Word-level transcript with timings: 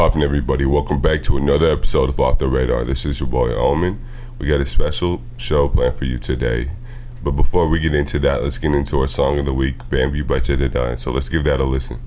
what's 0.00 0.14
poppin', 0.14 0.22
everybody? 0.22 0.64
Welcome 0.64 0.98
back 0.98 1.22
to 1.24 1.36
another 1.36 1.70
episode 1.70 2.08
of 2.08 2.18
Off 2.18 2.38
the 2.38 2.48
Radar. 2.48 2.84
This 2.84 3.04
is 3.04 3.20
your 3.20 3.28
boy 3.28 3.52
Omen. 3.52 4.02
We 4.38 4.46
got 4.46 4.58
a 4.58 4.64
special 4.64 5.20
show 5.36 5.68
planned 5.68 5.94
for 5.94 6.06
you 6.06 6.16
today. 6.16 6.70
But 7.22 7.32
before 7.32 7.68
we 7.68 7.80
get 7.80 7.94
into 7.94 8.18
that, 8.20 8.42
let's 8.42 8.56
get 8.56 8.74
into 8.74 8.98
our 9.00 9.06
song 9.06 9.38
of 9.38 9.44
the 9.44 9.52
week, 9.52 9.90
Bambi 9.90 10.22
by 10.22 10.40
Jedediah. 10.40 10.96
So 10.96 11.12
let's 11.12 11.28
give 11.28 11.44
that 11.44 11.60
a 11.60 11.64
listen. 11.64 12.00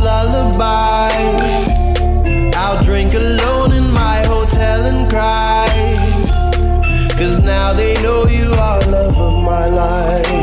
Lullaby. 0.00 1.10
I'll 2.56 2.82
drink 2.82 3.14
alone 3.14 3.72
in 3.72 3.90
my 3.92 4.22
hotel 4.26 4.84
and 4.84 5.08
cry. 5.10 5.68
Cause 7.18 7.42
now 7.42 7.72
they 7.72 7.94
know 8.02 8.26
you 8.26 8.50
are 8.52 8.80
love 8.86 9.18
of 9.18 9.42
my 9.44 9.66
life. 9.66 10.39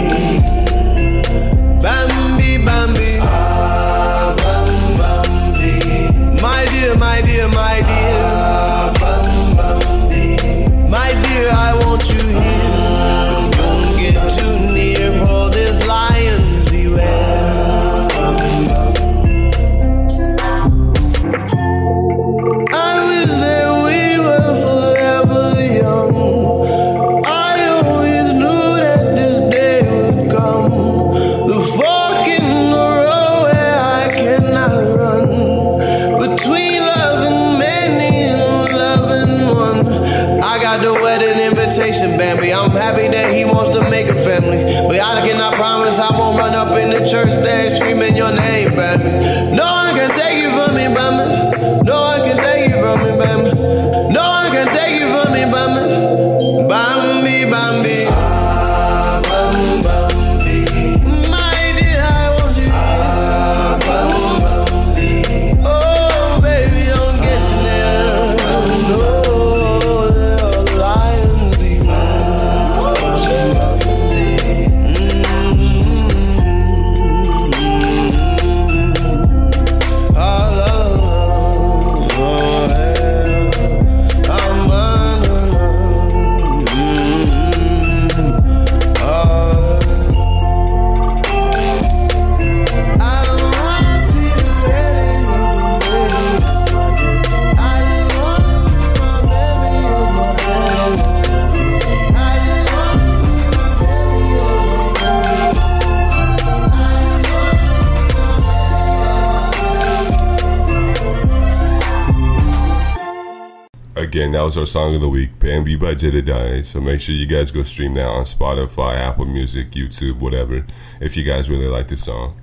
Again, 114.17 114.31
that 114.31 114.41
was 114.41 114.58
our 114.58 114.66
song 114.66 114.96
of 114.96 115.02
the 115.02 115.08
week, 115.08 115.37
Bambi 115.37 115.75
by 115.75 115.93
Jedediah. 115.93 116.64
So 116.64 116.81
make 116.81 116.99
sure 117.02 117.14
you 117.14 117.28
guys 117.28 117.52
go 117.52 117.61
stream 117.61 117.93
that 117.93 118.08
on 118.08 118.23
Spotify, 118.23 118.96
Apple 118.96 119.25
Music, 119.25 119.69
YouTube, 119.69 120.17
whatever, 120.17 120.66
if 120.99 121.16
you 121.16 121.23
guys 121.23 121.52
really 121.52 121.67
like 121.67 121.90
the 121.90 121.97
song. 121.97 122.35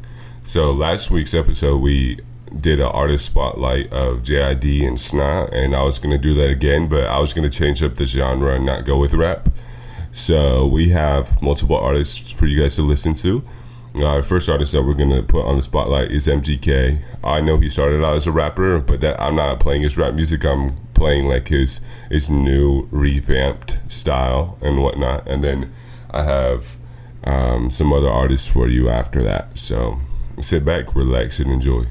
So 0.45 0.71
last 0.71 1.11
week's 1.11 1.35
episode, 1.35 1.79
we 1.79 2.21
did 2.61 2.79
an 2.79 2.87
artist 2.87 3.27
spotlight 3.27 3.93
of 3.93 4.23
JID 4.23 4.87
and 4.87 4.99
Sna, 4.99 5.53
and 5.53 5.75
I 5.75 5.83
was 5.83 5.99
going 5.99 6.13
to 6.13 6.19
do 6.19 6.33
that 6.35 6.49
again, 6.49 6.87
but 6.87 7.09
I 7.09 7.19
was 7.19 7.35
going 7.35 7.51
to 7.51 7.59
change 7.59 7.83
up 7.83 7.97
the 7.97 8.05
genre 8.05 8.55
and 8.55 8.65
not 8.65 8.85
go 8.85 8.97
with 8.97 9.13
rap. 9.13 9.49
So 10.13 10.69
we 10.69 10.91
have 10.91 11.43
multiple 11.43 11.77
artists 11.77 12.31
for 12.31 12.47
you 12.47 12.61
guys 12.61 12.77
to 12.77 12.83
listen 12.83 13.15
to. 13.15 13.43
Our 14.03 14.23
first 14.23 14.49
artist 14.49 14.73
that 14.73 14.83
we're 14.83 14.95
gonna 14.95 15.23
put 15.23 15.45
on 15.45 15.57
the 15.57 15.63
spotlight 15.63 16.11
is 16.11 16.27
MGK. 16.27 17.01
I 17.23 17.41
know 17.41 17.59
he 17.59 17.69
started 17.69 18.05
out 18.05 18.17
as 18.17 18.27
a 18.27 18.33
rapper, 18.33 18.81
but 18.81 19.01
that 19.03 19.21
I'm 19.21 19.37
not 19.37 19.61
playing 19.61 19.83
his 19.83 19.97
rap 19.97 20.15
music. 20.15 20.45
I'm 20.45 20.77
playing 20.95 21.27
like 21.27 21.49
his 21.49 21.79
his 22.11 22.29
new 22.29 22.89
revamped 22.91 23.79
style 23.87 24.59
and 24.61 24.83
whatnot. 24.83 25.29
And 25.29 25.45
then 25.45 25.73
I 26.11 26.25
have 26.25 26.77
um, 27.23 27.71
some 27.71 27.93
other 27.93 28.09
artists 28.11 28.49
for 28.49 28.69
you 28.69 28.89
after 28.89 29.23
that. 29.23 29.57
So 29.59 30.01
sit 30.41 30.65
back, 30.65 30.97
relax, 30.97 31.39
and 31.39 31.51
enjoy. 31.51 31.87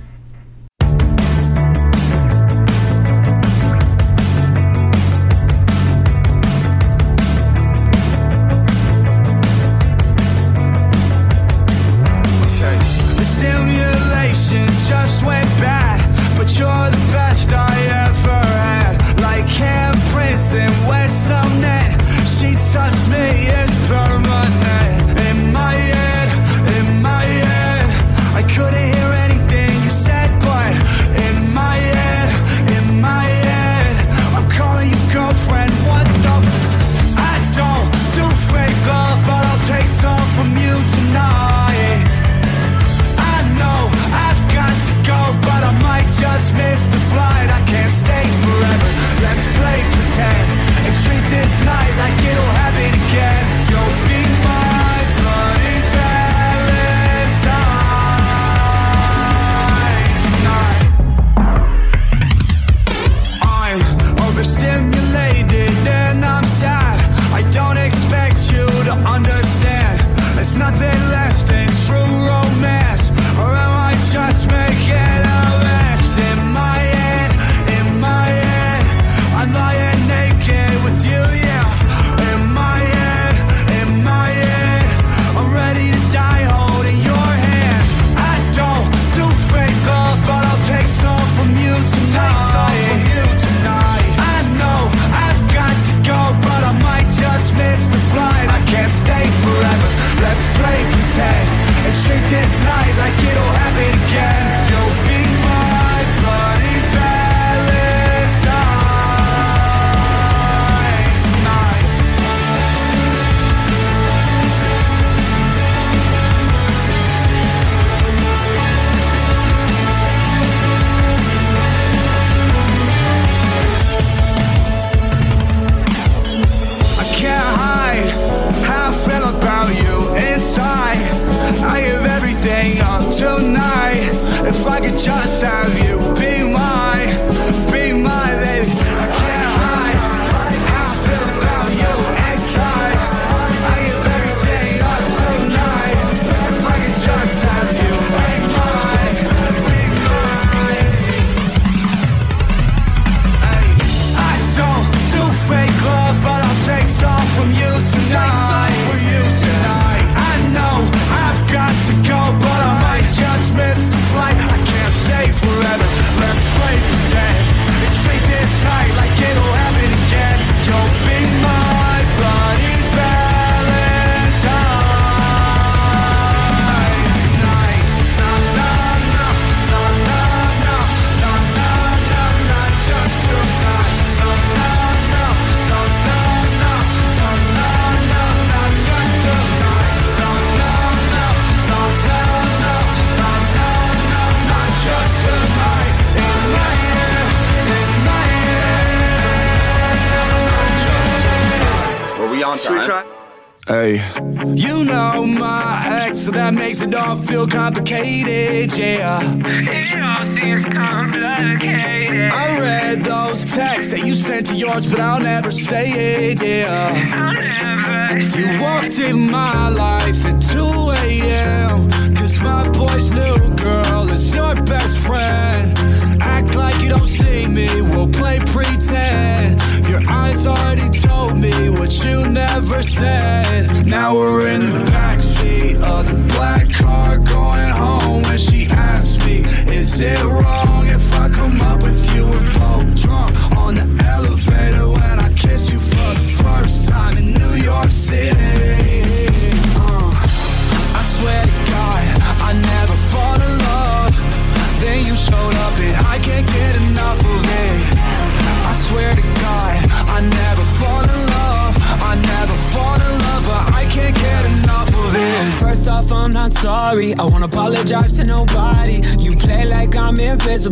feel 207.34 207.48
complicated. 207.48 208.23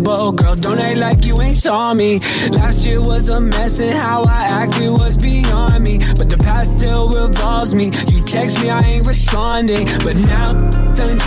comfortable. 0.03 0.31
Girl, 0.31 0.55
don't 0.55 0.79
act 0.79 0.97
like 0.97 1.25
you 1.25 1.39
ain't 1.41 1.55
saw 1.55 1.93
me. 1.93 2.19
Last 2.51 2.85
year 2.85 2.99
was 2.99 3.29
a 3.29 3.39
mess, 3.39 3.79
and 3.79 3.91
how 3.91 4.23
I 4.27 4.63
acted 4.63 4.89
was 4.89 5.17
beyond 5.17 5.83
me. 5.83 5.97
But 6.17 6.29
the 6.29 6.37
past 6.37 6.79
still 6.79 7.09
revolves 7.09 7.73
me. 7.73 7.85
You 7.85 8.21
text 8.21 8.61
me, 8.61 8.69
I 8.69 8.79
ain't 8.79 9.07
responding. 9.07 9.85
But 10.03 10.15
now, 10.15 10.47
done 10.93 11.17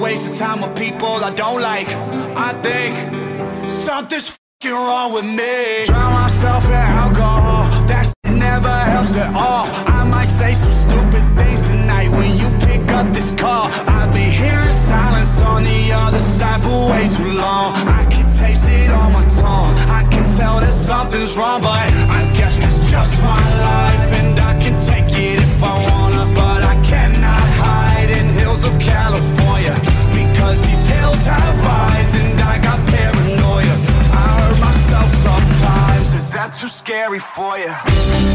wasting 0.00 0.32
time 0.32 0.62
with 0.62 0.76
people 0.76 1.08
I 1.08 1.32
don't 1.34 1.60
like. 1.60 1.88
I 2.36 2.52
think 2.62 3.70
something's 3.70 4.38
wrong 4.64 5.12
with 5.12 5.24
me. 5.24 5.59
sorry 37.10 37.18
for 37.18 37.58
you. 37.58 37.74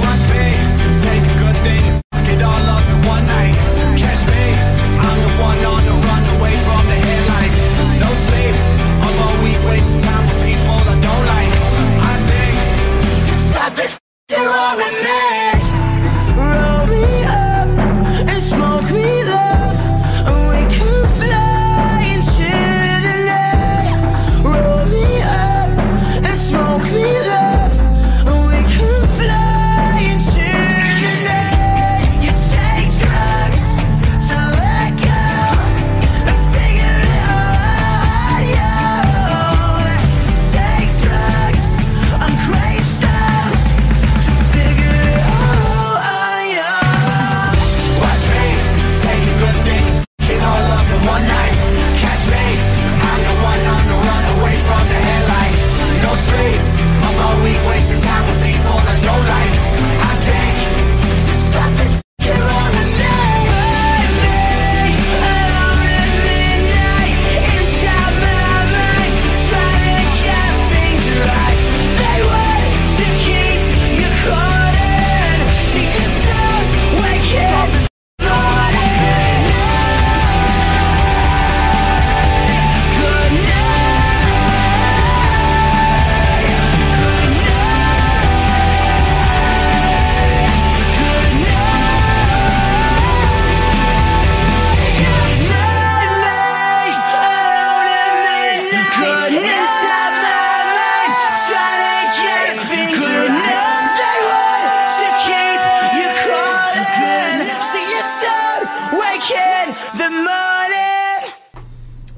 Watch 0.03 0.23
me 0.31 0.51
take 0.99 1.23
a 1.23 1.35
good 1.39 1.57
thing 1.63 1.83
and 1.87 2.01
fuck 2.11 2.27
it 2.27 2.41
all 2.41 2.65
up 2.75 2.83
in 2.83 3.07
one 3.07 3.25
night. 3.25 3.55
Catch 3.95 4.27
me, 4.27 4.43
I'm 4.99 5.17
the 5.23 5.31
one 5.39 5.59
on 5.63 5.81
the 5.85 5.95
run 6.07 6.23
away 6.35 6.55
from 6.65 6.83
the 6.87 6.97
headlights. 7.05 7.59
No 8.03 8.09
sleep, 8.27 8.55
I'm 9.05 9.15
all 9.23 9.37
week 9.43 9.59
wasting 9.65 10.01
time 10.01 10.25
with 10.27 10.39
people 10.43 10.75
I 10.75 10.95
don't 11.07 11.25
like. 11.33 11.53
I 12.03 12.21
They're 14.27 14.49
all 14.49 14.75
with 14.77 15.03
me. 15.03 15.54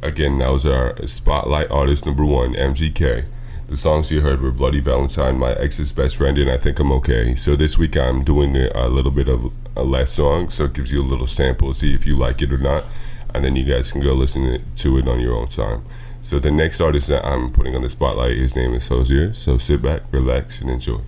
Again, 0.08 0.38
that 0.38 0.54
was 0.54 0.66
our 0.66 1.06
spotlight 1.06 1.70
artist 1.70 2.06
number 2.06 2.24
one, 2.24 2.54
MGK. 2.54 3.26
The 3.68 3.76
songs 3.76 4.10
you 4.10 4.22
heard 4.22 4.42
were 4.42 4.52
Bloody 4.52 4.80
Valentine, 4.80 5.38
My 5.38 5.52
Ex's 5.52 5.92
Best 5.92 6.16
Friend, 6.16 6.38
and 6.38 6.50
I 6.50 6.56
Think 6.56 6.80
I'm 6.80 6.94
Okay. 6.94 7.36
So 7.36 7.58
this 7.58 7.78
week 7.78 7.98
I'm 7.98 8.24
doing 8.24 8.56
a, 8.56 8.72
a 8.74 8.88
little 8.88 9.12
bit 9.12 9.28
of 9.28 9.52
a 9.76 9.84
last 9.84 10.14
song, 10.14 10.50
so 10.50 10.64
it 10.64 10.74
gives 10.74 10.94
you 10.94 11.02
a 11.02 11.04
little 11.04 11.28
sample, 11.28 11.74
see 11.74 11.94
if 11.94 12.06
you 12.06 12.16
like 12.18 12.42
it 12.42 12.54
or 12.54 12.58
not, 12.58 12.86
and 13.36 13.44
then 13.44 13.58
you 13.58 13.66
guys 13.66 13.92
can 13.92 14.00
go 14.00 14.14
listen 14.14 14.64
to 14.78 14.98
it 14.98 15.10
on 15.10 15.20
your 15.20 15.36
own 15.36 15.50
time. 15.50 15.84
So 16.22 16.40
the 16.40 16.52
next 16.52 16.80
artist 16.80 17.10
that 17.10 17.26
I'm 17.26 17.52
putting 17.52 17.76
on 17.76 17.82
the 17.82 17.90
spotlight, 17.90 18.38
his 18.38 18.56
name 18.56 18.74
is 18.76 18.88
Hozier, 18.88 19.34
so 19.34 19.58
sit 19.58 19.82
back, 19.82 20.04
relax, 20.12 20.62
and 20.62 20.70
enjoy. 20.70 21.02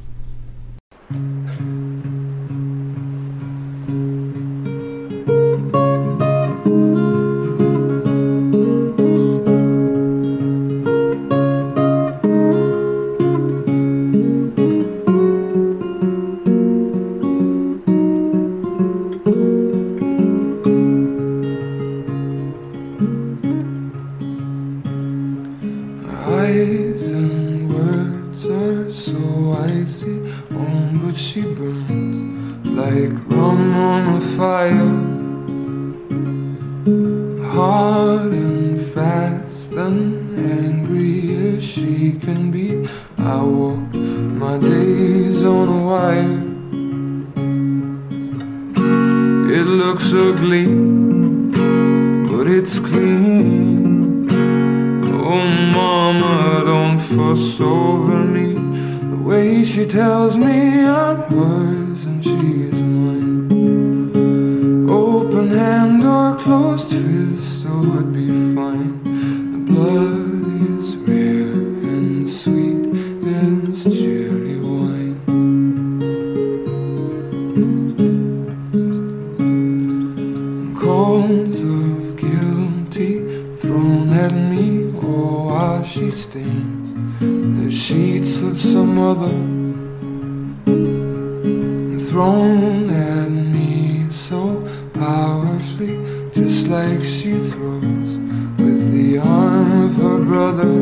thrown 92.10 92.90
at 92.90 93.30
me 93.30 94.10
so 94.10 94.68
powerfully, 94.96 95.96
just 96.34 96.68
like 96.68 97.04
she 97.04 97.38
throws 97.38 98.18
with 98.58 98.92
the 98.92 99.20
arm 99.20 99.84
of 99.84 99.96
her 99.98 100.18
brother. 100.18 100.74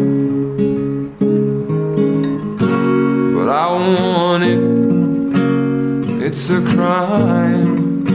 But 3.35 3.49
I 3.49 3.67
want 3.73 4.43
it, 4.43 6.23
it's 6.23 6.49
a 6.49 6.61
crime 6.61 8.05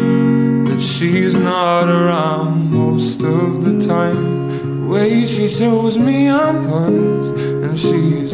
that 0.64 0.80
she's 0.80 1.34
not 1.34 1.88
around 1.88 2.70
most 2.70 3.20
of 3.20 3.62
the 3.62 3.86
time. 3.86 4.80
The 4.80 4.86
way 4.88 5.26
she 5.26 5.48
shows 5.50 5.98
me 5.98 6.30
I'm 6.30 6.64
hers, 6.64 7.28
and 7.64 7.78
she's 7.78 8.31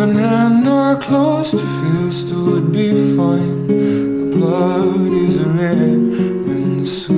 open 0.00 0.14
hand 0.14 0.68
or 0.68 0.96
closed, 1.00 1.54
it 1.54 1.66
feels 1.80 2.32
would 2.32 2.70
be 2.72 3.16
fine. 3.16 3.66
The 3.66 4.36
blood 4.36 5.12
is 5.12 5.38
red 5.38 5.74
and 5.74 6.80
the 6.80 6.86
sweat. 6.86 7.17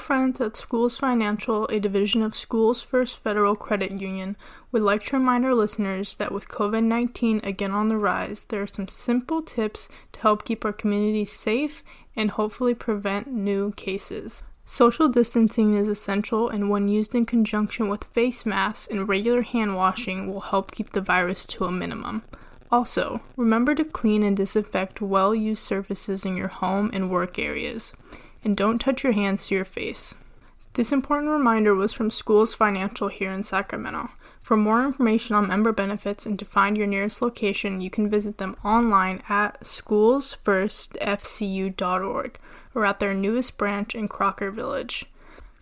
Friends 0.00 0.40
at 0.40 0.56
Schools 0.56 0.96
Financial, 0.96 1.66
a 1.66 1.78
division 1.78 2.22
of 2.22 2.32
SchoolsFirst 2.32 3.18
Federal 3.18 3.54
Credit 3.54 4.00
Union, 4.00 4.36
would 4.72 4.82
like 4.82 5.04
to 5.04 5.16
remind 5.16 5.44
our 5.44 5.54
listeners 5.54 6.16
that 6.16 6.32
with 6.32 6.48
COVID 6.48 6.84
19 6.84 7.42
again 7.44 7.70
on 7.72 7.88
the 7.88 7.98
rise, 7.98 8.44
there 8.44 8.62
are 8.62 8.66
some 8.66 8.88
simple 8.88 9.42
tips 9.42 9.88
to 10.12 10.20
help 10.20 10.44
keep 10.46 10.64
our 10.64 10.72
community 10.72 11.26
safe 11.26 11.82
and 12.16 12.32
hopefully 12.32 12.74
prevent 12.74 13.28
new 13.28 13.72
cases. 13.72 14.42
Social 14.64 15.08
distancing 15.08 15.76
is 15.76 15.86
essential, 15.86 16.48
and 16.48 16.70
when 16.70 16.88
used 16.88 17.14
in 17.14 17.26
conjunction 17.26 17.88
with 17.88 18.04
face 18.04 18.46
masks 18.46 18.86
and 18.86 19.08
regular 19.08 19.42
hand 19.42 19.76
washing, 19.76 20.32
will 20.32 20.40
help 20.40 20.72
keep 20.72 20.92
the 20.92 21.00
virus 21.00 21.44
to 21.44 21.66
a 21.66 21.70
minimum. 21.70 22.22
Also, 22.72 23.20
remember 23.36 23.74
to 23.74 23.84
clean 23.84 24.22
and 24.22 24.36
disinfect 24.36 25.02
well 25.02 25.34
used 25.34 25.62
surfaces 25.62 26.24
in 26.24 26.36
your 26.36 26.48
home 26.48 26.88
and 26.92 27.10
work 27.10 27.38
areas, 27.38 27.92
and 28.44 28.56
don't 28.56 28.78
touch 28.78 29.04
your 29.04 29.12
hands 29.12 29.46
to 29.46 29.54
your 29.54 29.64
face. 29.64 30.14
This 30.74 30.92
important 30.92 31.32
reminder 31.32 31.74
was 31.74 31.92
from 31.92 32.10
Schools 32.10 32.54
Financial 32.54 33.08
here 33.08 33.32
in 33.32 33.42
Sacramento. 33.42 34.10
For 34.40 34.56
more 34.56 34.84
information 34.84 35.34
on 35.36 35.48
member 35.48 35.72
benefits 35.72 36.24
and 36.26 36.38
to 36.38 36.44
find 36.44 36.76
your 36.76 36.86
nearest 36.86 37.20
location, 37.20 37.80
you 37.80 37.90
can 37.90 38.08
visit 38.08 38.38
them 38.38 38.54
online 38.64 39.20
at 39.28 39.60
schoolsfirstfcu.org 39.60 42.38
or 42.74 42.84
at 42.84 43.00
their 43.00 43.14
newest 43.14 43.58
branch 43.58 43.94
in 43.94 44.08
Crocker 44.08 44.50
Village. 44.50 45.06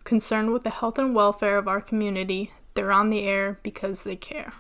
Concerned 0.05 0.53
with 0.53 0.63
the 0.63 0.71
health 0.71 0.99
and 0.99 1.15
welfare 1.15 1.59
of 1.59 1.69
our 1.69 1.81
community, 1.81 2.53
they're 2.75 2.93
on 2.93 3.11
the 3.11 3.25
air 3.25 3.59
because 3.63 4.05
they 4.05 4.17
care. 4.17 4.53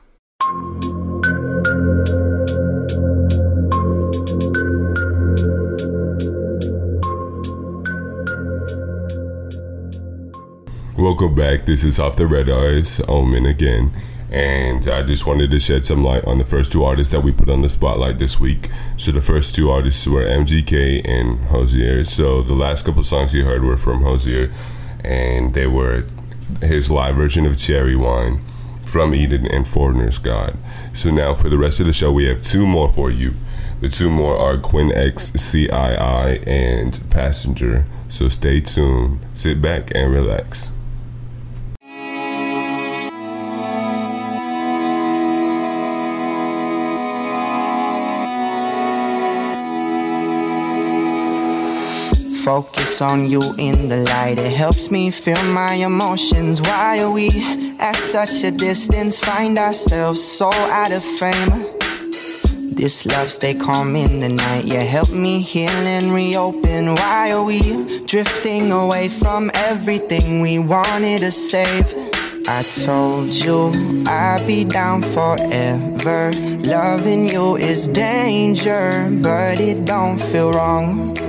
Welcome 10.98 11.36
back. 11.36 11.64
This 11.64 11.84
is 11.84 12.00
Off 12.00 12.16
the 12.16 12.26
Red 12.26 12.50
Eyes, 12.50 13.00
Omen 13.06 13.46
again. 13.46 13.92
And 14.32 14.88
I 14.88 15.04
just 15.04 15.26
wanted 15.26 15.52
to 15.52 15.60
shed 15.60 15.84
some 15.86 16.02
light 16.02 16.24
on 16.24 16.38
the 16.38 16.44
first 16.44 16.72
two 16.72 16.82
artists 16.82 17.12
that 17.12 17.22
we 17.22 17.30
put 17.30 17.48
on 17.48 17.62
the 17.62 17.68
spotlight 17.68 18.18
this 18.18 18.40
week. 18.40 18.68
So 18.96 19.12
the 19.12 19.20
first 19.20 19.54
two 19.54 19.70
artists 19.70 20.08
were 20.08 20.24
MGK 20.24 21.08
and 21.08 21.38
Hozier. 21.50 22.04
So 22.04 22.42
the 22.42 22.54
last 22.54 22.84
couple 22.84 23.04
songs 23.04 23.32
you 23.32 23.44
heard 23.44 23.62
were 23.62 23.76
from 23.76 24.02
Hozier, 24.02 24.52
and 25.04 25.54
they 25.54 25.68
were 25.68 26.04
his 26.62 26.90
live 26.90 27.14
version 27.14 27.46
of 27.46 27.56
Cherry 27.56 27.94
Wine 27.94 28.40
from 28.82 29.14
Eden 29.14 29.46
and 29.46 29.68
Foreigner's 29.68 30.18
God. 30.18 30.58
So 30.94 31.12
now 31.12 31.32
for 31.32 31.48
the 31.48 31.58
rest 31.58 31.78
of 31.78 31.86
the 31.86 31.92
show, 31.92 32.10
we 32.10 32.24
have 32.24 32.42
two 32.42 32.66
more 32.66 32.88
for 32.88 33.08
you. 33.08 33.34
The 33.80 33.88
two 33.88 34.10
more 34.10 34.36
are 34.36 34.58
Quinn 34.58 34.90
XCII 34.90 35.68
and 36.44 37.08
Passenger. 37.08 37.86
So 38.08 38.28
stay 38.28 38.60
tuned, 38.60 39.20
sit 39.32 39.62
back, 39.62 39.92
and 39.94 40.10
relax. 40.10 40.72
Focus 52.48 53.02
on 53.02 53.26
you 53.26 53.42
in 53.58 53.90
the 53.90 53.98
light, 54.04 54.38
it 54.38 54.50
helps 54.50 54.90
me 54.90 55.10
feel 55.10 55.42
my 55.52 55.74
emotions. 55.74 56.62
Why 56.62 57.02
are 57.02 57.10
we 57.10 57.28
at 57.78 57.94
such 57.94 58.42
a 58.42 58.50
distance? 58.50 59.20
Find 59.20 59.58
ourselves 59.58 60.24
so 60.24 60.50
out 60.50 60.90
of 60.90 61.04
frame. 61.04 61.50
This 62.74 63.04
love 63.04 63.30
stay 63.30 63.52
calm 63.52 63.94
in 63.96 64.20
the 64.20 64.30
night, 64.30 64.64
yeah, 64.64 64.80
help 64.80 65.10
me 65.10 65.42
heal 65.42 65.68
and 65.68 66.14
reopen. 66.14 66.94
Why 66.94 67.32
are 67.32 67.44
we 67.44 67.60
drifting 68.06 68.72
away 68.72 69.10
from 69.10 69.50
everything 69.52 70.40
we 70.40 70.58
wanted 70.58 71.18
to 71.18 71.30
save? 71.30 71.84
I 72.48 72.62
told 72.62 73.34
you 73.34 73.72
I'd 74.06 74.42
be 74.46 74.64
down 74.64 75.02
forever. 75.02 76.32
Loving 76.64 77.28
you 77.28 77.56
is 77.58 77.88
danger, 77.88 79.06
but 79.22 79.60
it 79.60 79.84
don't 79.84 80.18
feel 80.18 80.52
wrong. 80.52 81.27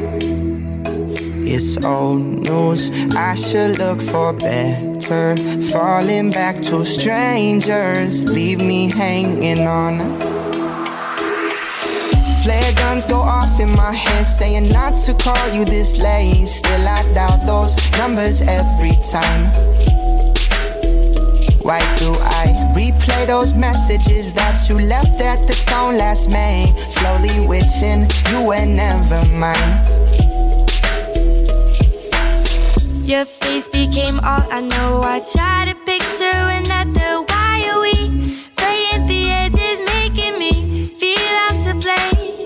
It's 1.51 1.83
old 1.83 2.21
news. 2.21 2.91
I 3.15 3.33
should 3.33 3.79
look 3.79 3.99
for 3.99 4.33
better. 4.33 5.35
Falling 5.71 6.29
back 6.29 6.61
to 6.69 6.85
strangers, 6.85 8.23
leave 8.23 8.59
me 8.59 8.91
hanging 8.91 9.65
on. 9.65 9.97
Flare 12.43 12.73
guns 12.75 13.07
go 13.07 13.15
off 13.15 13.59
in 13.59 13.71
my 13.71 13.91
head, 13.91 14.27
saying 14.27 14.69
not 14.69 14.99
to 15.05 15.15
call 15.15 15.49
you 15.49 15.65
this 15.65 15.97
late. 15.97 16.47
Still, 16.47 16.87
I 16.87 17.01
doubt 17.15 17.47
those 17.47 17.73
numbers 17.93 18.43
every 18.43 18.95
time. 19.09 19.49
Why 21.65 21.79
do 21.97 22.13
I 22.21 22.45
replay 22.77 23.25
those 23.25 23.55
messages 23.55 24.33
that 24.33 24.69
you 24.69 24.77
left 24.79 25.19
at 25.19 25.47
the 25.47 25.55
tone 25.65 25.97
last 25.97 26.29
May? 26.29 26.71
Slowly 26.89 27.47
wishing 27.47 28.07
you 28.29 28.45
were 28.45 28.67
never 28.67 29.25
mine. 29.33 29.98
Your 33.09 33.25
face 33.25 33.67
became 33.67 34.19
all 34.19 34.45
I 34.51 34.61
know. 34.61 35.01
I 35.03 35.19
try 35.33 35.65
to 35.65 35.73
picture 35.83 36.41
another. 36.59 37.25
Why 37.25 37.67
are 37.73 37.81
we 37.81 38.35
fraying 38.55 39.07
the 39.07 39.31
edges, 39.31 39.81
making 39.95 40.37
me 40.37 40.89
feel 40.89 41.17
out 41.17 41.57
to 41.65 41.73
play? 41.81 42.43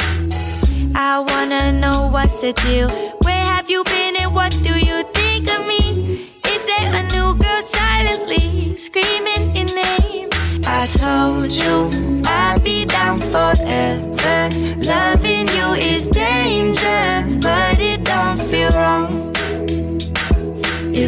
I 0.95 1.19
wanna 1.19 1.73
know 1.73 2.07
what's 2.13 2.39
the 2.39 2.53
deal. 2.53 2.87
Where 3.25 3.45
have 3.53 3.69
you 3.69 3.83
been 3.83 4.15
and 4.21 4.33
what 4.33 4.57
do 4.63 4.79
you 4.79 5.03
think 5.11 5.51
of 5.51 5.67
me? 5.67 6.29
Is 6.47 6.65
there 6.65 6.95
a 6.95 7.03
new 7.11 7.35
girl 7.35 7.61
silently 7.61 8.77
screaming 8.77 9.53
your 9.57 9.67
name? 9.75 10.29
I 10.65 10.87
told 10.87 11.51
you 11.51 12.23
I'd 12.25 12.63
be 12.63 12.85
down 12.85 13.19
forever. 13.19 14.49
Loving 14.79 15.49
you 15.57 15.67
is 15.91 16.07
danger, 16.07 17.25
but 17.41 17.82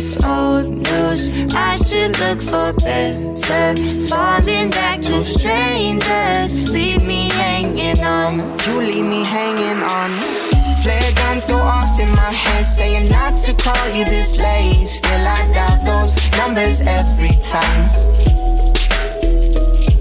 It's 0.08 0.24
old 0.24 0.68
news. 0.68 1.30
I 1.56 1.76
should 1.78 2.20
look 2.20 2.40
for 2.40 2.74
better. 2.86 3.74
Falling 4.06 4.70
back 4.70 5.02
to 5.02 5.24
strangers. 5.24 6.70
Leave 6.70 7.04
me 7.04 7.30
hanging 7.30 8.00
on. 8.04 8.38
You 8.68 8.82
leave 8.82 9.06
me 9.06 9.26
hanging 9.26 9.82
on. 9.82 10.12
Flare 10.84 11.12
guns 11.16 11.48
go 11.48 11.56
off 11.58 12.00
in 12.00 12.10
my 12.10 12.32
head, 12.32 12.68
saying 12.68 13.10
not 13.10 13.40
to 13.46 13.56
call 13.56 13.88
you 13.90 14.06
this 14.06 14.38
late. 14.38 14.86
Still, 14.86 15.28
I 15.28 15.42
doubt 15.56 15.84
those 15.84 16.14
numbers 16.38 16.82
every 16.82 17.34
time. 17.42 17.90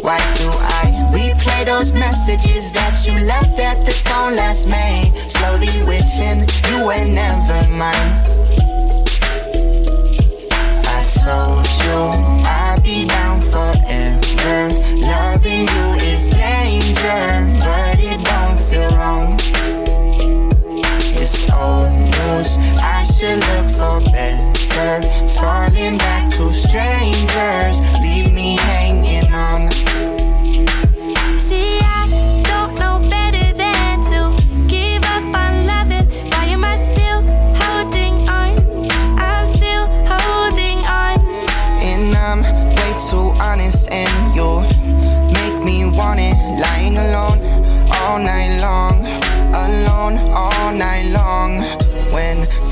Why 0.04 0.18
do 0.36 0.50
I 0.52 0.84
replay 1.16 1.64
those 1.64 1.94
messages 1.94 2.72
that 2.72 3.06
you 3.06 3.14
left 3.24 3.58
at 3.58 3.86
the 3.86 3.92
tone 4.04 4.36
last 4.36 4.68
May? 4.68 5.10
Slowly 5.16 5.72
wishing 5.88 6.44
you 6.68 6.84
were 6.84 7.04
never 7.08 7.66
mine. 7.72 8.34
Told 11.24 11.66
you 11.66 12.00
I'd 12.44 12.80
be 12.84 13.06
down 13.06 13.40
forever. 13.40 14.68
Loving 15.00 15.66
you 15.74 15.86
is 16.12 16.26
danger, 16.26 17.24
but 17.60 17.98
it 17.98 18.22
don't 18.22 18.60
feel 18.60 18.90
wrong. 18.98 19.40
It's 21.16 21.48
old 21.50 21.92
news. 21.92 22.58
I 22.78 23.04
should 23.04 23.40
look 23.40 23.70
for 23.72 24.00
better. 24.12 25.00
Falling 25.28 25.96
back 25.96 26.28
to 26.32 26.50
strangers, 26.50 27.80
leave 28.02 28.30
me 28.30 28.58
hanging 28.58 29.32
on. 29.32 29.93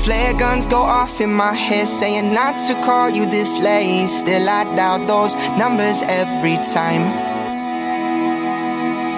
Flare 0.03 0.33
guns 0.33 0.67
go 0.67 0.81
off 0.81 1.21
in 1.21 1.31
my 1.31 1.53
head, 1.53 1.87
saying 1.87 2.33
not 2.33 2.59
to 2.67 2.73
call 2.83 3.09
you 3.09 3.25
this 3.25 3.57
late. 3.59 4.07
Still, 4.07 4.49
I 4.49 4.63
doubt 4.75 5.07
those 5.07 5.35
numbers 5.57 6.03
every 6.03 6.57
time. 6.75 7.03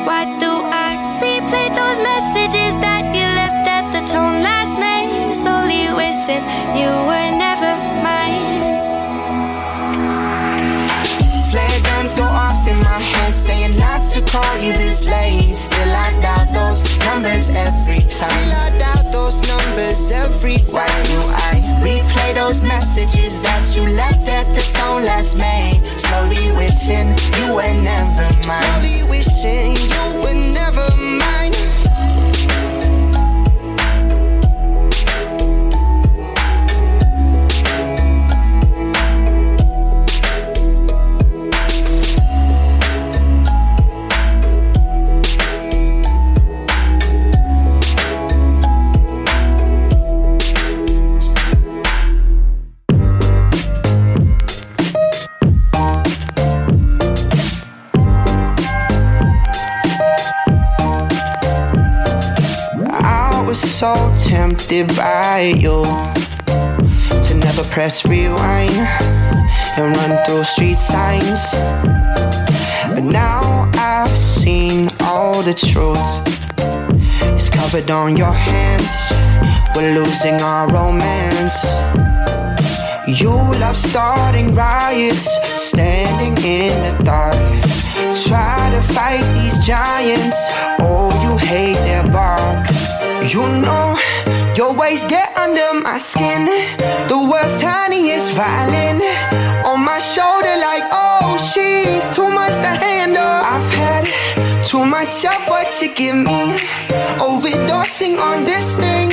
Why 0.06 0.26
do 0.38 0.52
I 0.86 0.92
replay 1.22 1.68
those 1.74 2.00
messages 2.12 2.74
that 2.86 3.04
you 3.16 3.26
left 3.42 3.68
at 3.68 3.86
the 3.96 4.06
tone 4.06 4.44
last 4.44 4.80
May? 4.80 5.34
Slowly 5.34 5.90
wishing 5.90 6.44
you 6.78 6.92
were 7.10 7.30
never 7.34 7.55
Guns 12.06 12.14
go 12.14 12.24
off 12.24 12.68
in 12.68 12.78
my 12.84 13.00
head, 13.00 13.34
saying 13.34 13.78
not 13.78 14.06
to 14.10 14.22
call 14.22 14.60
you 14.60 14.74
this 14.74 15.04
late. 15.06 15.56
Still, 15.56 15.90
I 15.90 16.12
doubt 16.22 16.54
those 16.54 17.00
numbers 17.00 17.50
every 17.50 18.02
time. 18.02 18.30
Still, 18.30 18.54
I 18.54 18.78
doubt 18.78 19.12
those 19.12 19.42
numbers 19.48 20.12
every 20.12 20.58
time. 20.58 20.86
Why 20.86 21.04
do 21.10 21.20
I 21.50 21.66
replay 21.82 22.36
those 22.36 22.46
those 22.46 22.62
messages 22.62 23.42
that 23.42 23.66
you 23.76 23.90
left 23.90 24.28
at 24.28 24.46
the 24.54 24.62
tone 24.78 25.04
last 25.04 25.36
May. 25.36 25.82
Slowly 25.98 26.54
wishing 26.54 27.10
you 27.42 27.56
were 27.56 27.76
never 27.82 28.30
mine. 28.46 28.62
Slowly 28.62 29.02
wishing 29.10 29.74
you 29.74 30.06
were 30.22 30.54
never 30.54 30.86
mine. 30.96 31.45
So 63.86 64.16
tempted 64.18 64.88
by 64.96 65.54
you 65.64 65.84
to 67.26 67.34
never 67.36 67.64
press 67.66 68.04
rewind 68.04 68.78
and 69.78 69.96
run 69.98 70.26
through 70.26 70.44
street 70.44 70.78
signs. 70.78 71.42
But 72.96 73.04
now 73.04 73.70
I've 73.76 74.18
seen 74.18 74.90
all 75.02 75.40
the 75.44 75.54
truth. 75.54 76.08
It's 77.36 77.50
covered 77.52 77.92
on 77.92 78.18
your 78.18 78.34
hands. 78.34 78.92
We're 79.76 79.94
losing 80.02 80.42
our 80.42 80.66
romance. 80.78 81.58
You 83.20 83.36
love 83.64 83.78
starting 83.78 84.56
riots, 84.56 85.28
standing 85.70 86.36
in 86.44 86.74
the 86.86 87.04
dark. 87.04 87.38
Try 88.26 88.58
to 88.76 88.82
fight 88.96 89.26
these 89.38 89.58
giants. 89.64 90.38
Oh, 90.80 91.08
you 91.24 91.38
hate 91.38 91.80
their 91.90 92.08
bark. 92.12 92.75
You 93.28 93.42
know, 93.42 93.98
your 94.56 94.74
ways 94.76 95.04
get 95.06 95.36
under 95.36 95.82
my 95.82 95.98
skin. 95.98 96.46
The 97.10 97.18
world's 97.18 97.60
tiniest 97.60 98.32
violin 98.34 99.02
on 99.66 99.84
my 99.84 99.98
shoulder, 99.98 100.56
like, 100.70 100.84
oh, 100.92 101.36
she's 101.38 102.08
too 102.16 102.30
much 102.30 102.54
to 102.56 102.72
handle. 102.86 103.24
I've 103.24 103.72
had 103.72 104.06
too 104.64 104.86
much 104.86 105.26
of 105.26 105.48
what 105.48 105.68
you 105.82 105.94
give 105.96 106.16
me. 106.16 106.54
Overdosing 107.18 108.20
on 108.20 108.44
this 108.46 108.76
thing. 108.76 109.12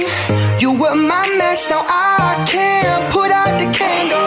You 0.60 0.72
were 0.72 0.94
my 0.94 1.26
mess, 1.38 1.68
now 1.70 1.84
I 1.88 2.44
can't 2.46 3.10
put 3.12 3.30
out 3.30 3.58
the 3.58 3.72
candle. 3.72 4.21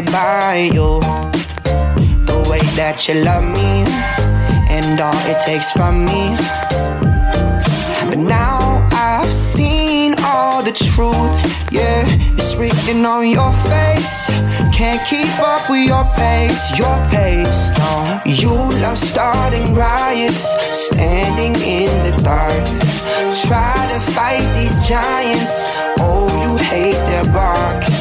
Blinded 0.00 0.12
by 0.12 0.70
you, 0.72 1.00
the 2.26 2.46
way 2.50 2.60
that 2.74 3.06
you 3.06 3.14
love 3.14 3.44
me, 3.44 3.84
and 4.68 4.98
all 4.98 5.14
it 5.26 5.38
takes 5.44 5.70
from 5.70 6.04
me. 6.04 6.36
But 8.08 8.18
now 8.18 8.86
I've 8.92 9.32
seen 9.32 10.14
all 10.24 10.62
the 10.62 10.72
truth, 10.72 11.72
yeah. 11.72 12.04
It's 12.36 12.56
written 12.56 13.04
on 13.04 13.28
your 13.28 13.52
face. 13.70 14.26
Can't 14.72 15.00
keep 15.08 15.38
up 15.38 15.68
with 15.70 15.86
your 15.86 16.04
pace, 16.16 16.76
your 16.76 16.96
pace. 17.10 17.72
No, 17.78 18.20
you 18.24 18.54
love 18.80 18.98
starting 18.98 19.74
riots, 19.74 20.54
standing 20.72 21.54
in 21.62 21.90
the 22.04 22.22
dark. 22.22 22.64
Try 23.46 23.88
to 23.92 24.00
fight 24.12 24.46
these 24.54 24.88
giants. 24.88 25.66
Oh, 25.98 26.26
you 26.42 26.56
hate 26.64 27.00
their 27.10 27.24
bark. 27.32 27.93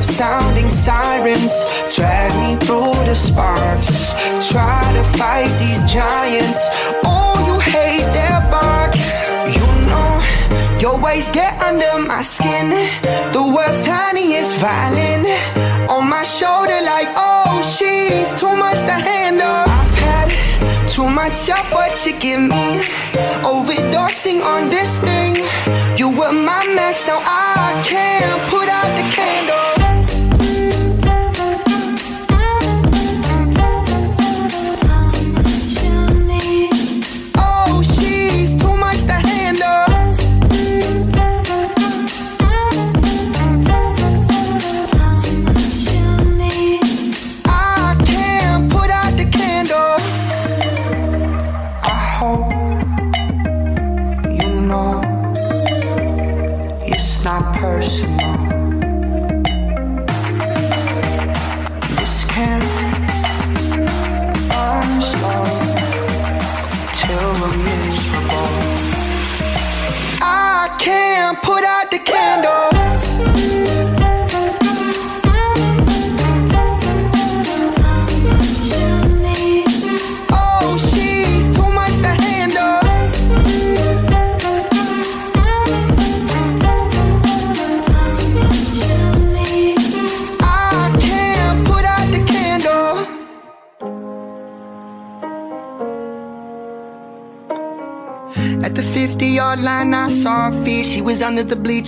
Love 0.00 0.16
sounding 0.16 0.70
sirens, 0.70 1.52
drag 1.94 2.32
me 2.40 2.56
through 2.64 2.94
the 3.04 3.14
sparks. 3.14 4.08
Try 4.50 4.80
to 4.94 5.04
fight 5.18 5.52
these 5.58 5.82
giants. 5.92 6.58
Oh, 7.04 7.36
you 7.44 7.60
hate 7.60 8.08
their 8.16 8.40
bark. 8.50 8.94
You 9.56 9.66
know, 9.90 10.80
your 10.80 10.98
ways 10.98 11.28
get 11.28 11.60
under 11.60 11.98
my 12.08 12.22
skin. 12.22 12.70
The 13.34 13.42
world's 13.42 13.84
tiniest 13.84 14.56
violin 14.56 15.26
on 15.90 16.08
my 16.08 16.22
shoulder, 16.22 16.80
like, 16.80 17.08
oh, 17.14 17.60
she's 17.60 18.32
too 18.40 18.56
much 18.56 18.80
to 18.80 18.96
handle. 19.10 19.64
I've 19.78 19.94
had 20.06 20.88
too 20.88 21.10
much 21.10 21.50
of 21.50 21.72
what 21.72 21.92
you 22.06 22.18
give 22.18 22.40
me. 22.40 22.80
Overdosing 23.44 24.40
on 24.42 24.70
this 24.70 25.00
thing. 25.00 25.36
You 25.98 26.08
were 26.08 26.32
my 26.32 26.64
match, 26.74 27.06
now 27.06 27.20
I 27.22 27.82
can't 27.84 28.40
put 28.48 28.66
out 28.66 28.88
the 28.96 29.04
candle. 29.14 29.69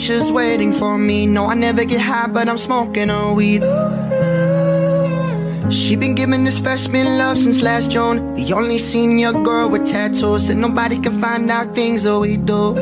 Bleachers 0.02 0.32
waiting 0.32 0.72
for 0.72 0.98
me. 0.98 1.26
No, 1.26 1.46
I 1.46 1.54
never 1.54 1.84
get 1.84 2.00
high, 2.00 2.26
but 2.26 2.48
I'm 2.48 2.58
smoking 2.58 3.08
her 3.08 3.32
weed. 3.32 3.62
She 5.72 5.94
been 5.94 6.16
giving 6.16 6.42
this 6.44 6.58
freshman 6.58 7.18
love 7.18 7.38
since 7.38 7.62
last 7.62 7.92
June. 7.92 8.34
The 8.34 8.52
only 8.52 8.78
senior 8.78 9.32
girl 9.32 9.68
with 9.70 9.86
tattoos, 9.86 10.48
and 10.48 10.60
nobody 10.60 10.98
can 10.98 11.20
find 11.20 11.48
out 11.50 11.76
things 11.76 12.02
that 12.02 12.18
we 12.18 12.36
do. 12.36 12.74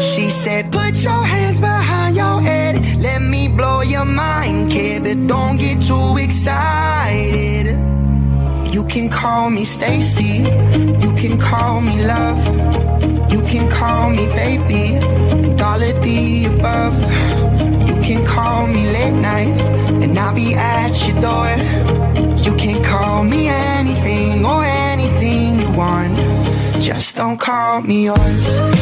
She 0.00 0.30
said, 0.30 0.72
Put 0.72 0.96
your 1.04 1.22
hands 1.22 1.60
behind 1.60 2.16
your 2.16 2.40
head, 2.40 2.74
let 2.98 3.20
me 3.20 3.48
blow 3.48 3.82
your 3.82 4.06
mind, 4.06 4.70
kid, 4.70 5.02
but 5.02 5.26
don't 5.26 5.58
get 5.58 5.82
too 5.82 6.16
excited. 6.16 7.66
You 8.72 8.84
can 8.84 9.10
call 9.10 9.50
me 9.50 9.64
Stacy, 9.64 10.44
you 11.04 11.12
can 11.20 11.38
call 11.38 11.82
me 11.82 12.02
love, 12.06 12.40
you 13.30 13.42
can 13.42 13.68
call 13.70 14.08
me 14.10 14.26
baby, 14.28 15.39
the 15.80 16.46
above. 16.46 16.98
You 17.88 17.96
can 18.02 18.24
call 18.26 18.66
me 18.66 18.90
late 18.90 19.14
night, 19.14 19.60
and 20.02 20.18
I'll 20.18 20.34
be 20.34 20.54
at 20.54 20.92
your 21.06 21.20
door. 21.20 21.48
You 22.44 22.54
can 22.56 22.82
call 22.82 23.24
me 23.24 23.48
anything 23.48 24.44
or 24.44 24.62
anything 24.64 25.60
you 25.60 25.70
want, 25.72 26.16
just 26.82 27.16
don't 27.16 27.38
call 27.38 27.82
me 27.82 28.04
yours. 28.04 28.80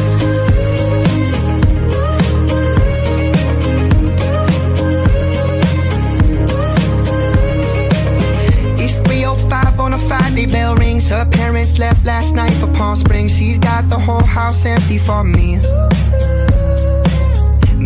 things. 10.98 11.10
Oh 11.10 11.16
Her 11.16 11.30
parents 11.30 11.78
left 11.78 12.04
last 12.04 12.34
night 12.34 12.52
for 12.54 12.66
Palm 12.74 12.96
Springs. 12.96 13.36
She's 13.36 13.58
got 13.58 13.88
the 13.88 13.98
whole 13.98 14.24
house 14.24 14.64
empty 14.64 14.98
for 14.98 15.24
me. 15.24 15.60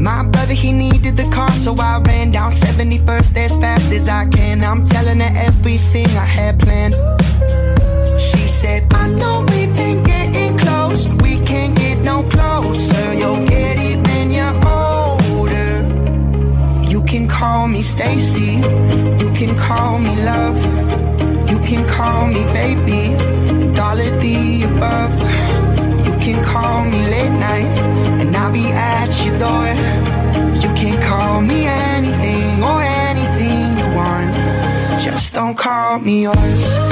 My 0.03 0.25
brother, 0.25 0.53
he 0.53 0.73
needed 0.73 1.17
the 1.17 1.31
car, 1.31 1.53
so 1.53 1.77
I 1.79 2.01
ran 2.01 2.33
down 2.33 2.51
71st 2.51 3.37
as 3.37 3.53
fast 3.63 3.93
as 3.93 4.09
I 4.09 4.27
can. 4.27 4.65
I'm 4.65 4.85
telling 4.85 5.21
her 5.21 5.33
everything 5.33 6.09
I 6.09 6.25
had 6.25 6.59
planned. 6.59 6.95
She 8.21 8.49
said, 8.49 8.93
I 8.93 9.07
know 9.07 9.47
we've 9.51 9.73
been 9.77 10.03
getting 10.03 10.59
close. 10.59 11.07
We 11.23 11.39
can't 11.47 11.77
get 11.77 11.99
no 11.99 12.25
closer. 12.25 13.15
You'll 13.15 13.47
get 13.47 13.79
it 13.79 13.99
when 14.09 14.33
you're 14.33 14.57
older. 14.67 15.71
You 16.91 17.05
can 17.05 17.29
call 17.29 17.69
me 17.69 17.83
Stacy. 17.83 18.57
You 19.23 19.31
can 19.39 19.57
call 19.57 20.01
me 20.01 20.17
love. 20.17 20.59
You 21.49 21.61
can 21.61 21.87
call 21.87 22.27
me 22.27 22.43
baby. 22.53 23.15
And 23.63 23.79
all 23.79 24.01
of 24.01 24.21
the 24.21 24.65
above. 24.65 25.52
Call 26.53 26.85
me 26.85 27.01
late 27.09 27.31
night. 27.31 27.73
And 28.21 28.37
I'll 28.37 28.53
be 28.53 28.67
at 28.73 29.11
your 29.25 29.39
door. 29.39 29.69
You 30.63 30.71
can 30.75 31.01
call 31.01 31.41
me 31.41 31.67
anything 31.67 32.63
or 32.63 32.83
anything 32.83 33.79
you 33.79 33.89
want. 33.97 34.35
Just 35.03 35.33
don't 35.33 35.57
call 35.57 35.99
me 35.99 36.25
yours. 36.25 36.92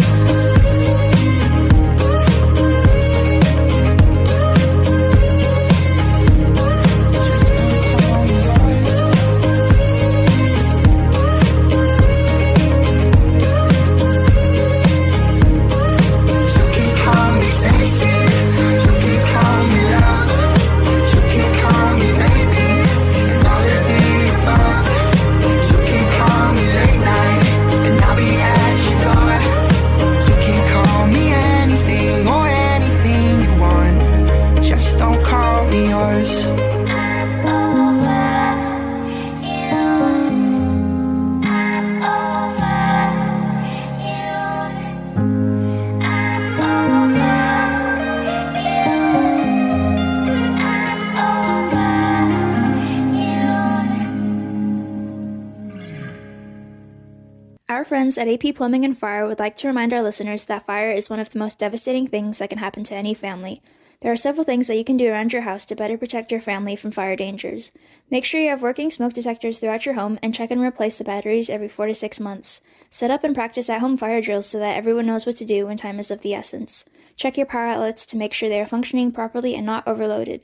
Our 57.71 57.85
friends 57.85 58.19
at 58.19 58.27
AP 58.27 58.57
Plumbing 58.57 58.85
and 58.85 58.99
Fire 58.99 59.29
would 59.29 59.39
like 59.39 59.55
to 59.59 59.69
remind 59.69 59.95
our 59.95 60.03
listeners 60.03 60.47
that 60.47 60.67
fire 60.67 60.91
is 60.91 61.09
one 61.09 61.21
of 61.21 61.31
the 61.31 61.39
most 61.39 61.61
devastating 61.61 62.05
things 62.05 62.39
that 62.39 62.49
can 62.51 62.59
happen 62.59 62.83
to 62.83 62.97
any 62.97 63.15
family. 63.15 63.63
There 64.01 64.11
are 64.11 64.17
several 64.17 64.43
things 64.43 64.67
that 64.67 64.77
you 64.77 64.83
can 64.83 64.97
do 64.97 65.09
around 65.09 65.33
your 65.33 65.43
house 65.43 65.65
to 65.67 65.77
better 65.77 65.97
protect 65.97 66.33
your 66.33 66.41
family 66.41 66.75
from 66.75 66.91
fire 66.91 67.15
dangers. 67.15 67.71
Make 68.11 68.25
sure 68.25 68.41
you 68.41 68.49
have 68.49 68.61
working 68.61 68.91
smoke 68.91 69.13
detectors 69.13 69.61
throughout 69.61 69.87
your 69.87 69.95
home 69.95 70.19
and 70.21 70.35
check 70.35 70.51
and 70.51 70.61
replace 70.61 70.99
the 70.99 71.05
batteries 71.05 71.49
every 71.49 71.69
four 71.69 71.87
to 71.87 71.95
six 71.95 72.19
months. 72.19 72.61
Set 72.91 73.13
up 73.13 73.23
and 73.23 73.37
practice 73.37 73.71
at 73.71 73.79
home 73.81 73.97
fire 73.97 74.21
drills 74.21 74.47
so 74.47 74.59
that 74.59 74.77
everyone 74.77 75.07
knows 75.07 75.25
what 75.25 75.37
to 75.37 75.45
do 75.45 75.69
when 75.69 75.77
time 75.77 76.01
is 76.01 76.11
of 76.11 76.23
the 76.23 76.35
essence. 76.35 76.85
Check 77.15 77.37
your 77.37 77.47
power 77.47 77.69
outlets 77.69 78.05
to 78.07 78.17
make 78.17 78.33
sure 78.33 78.49
they 78.49 78.61
are 78.61 78.67
functioning 78.67 79.13
properly 79.13 79.55
and 79.55 79.65
not 79.65 79.87
overloaded. 79.87 80.41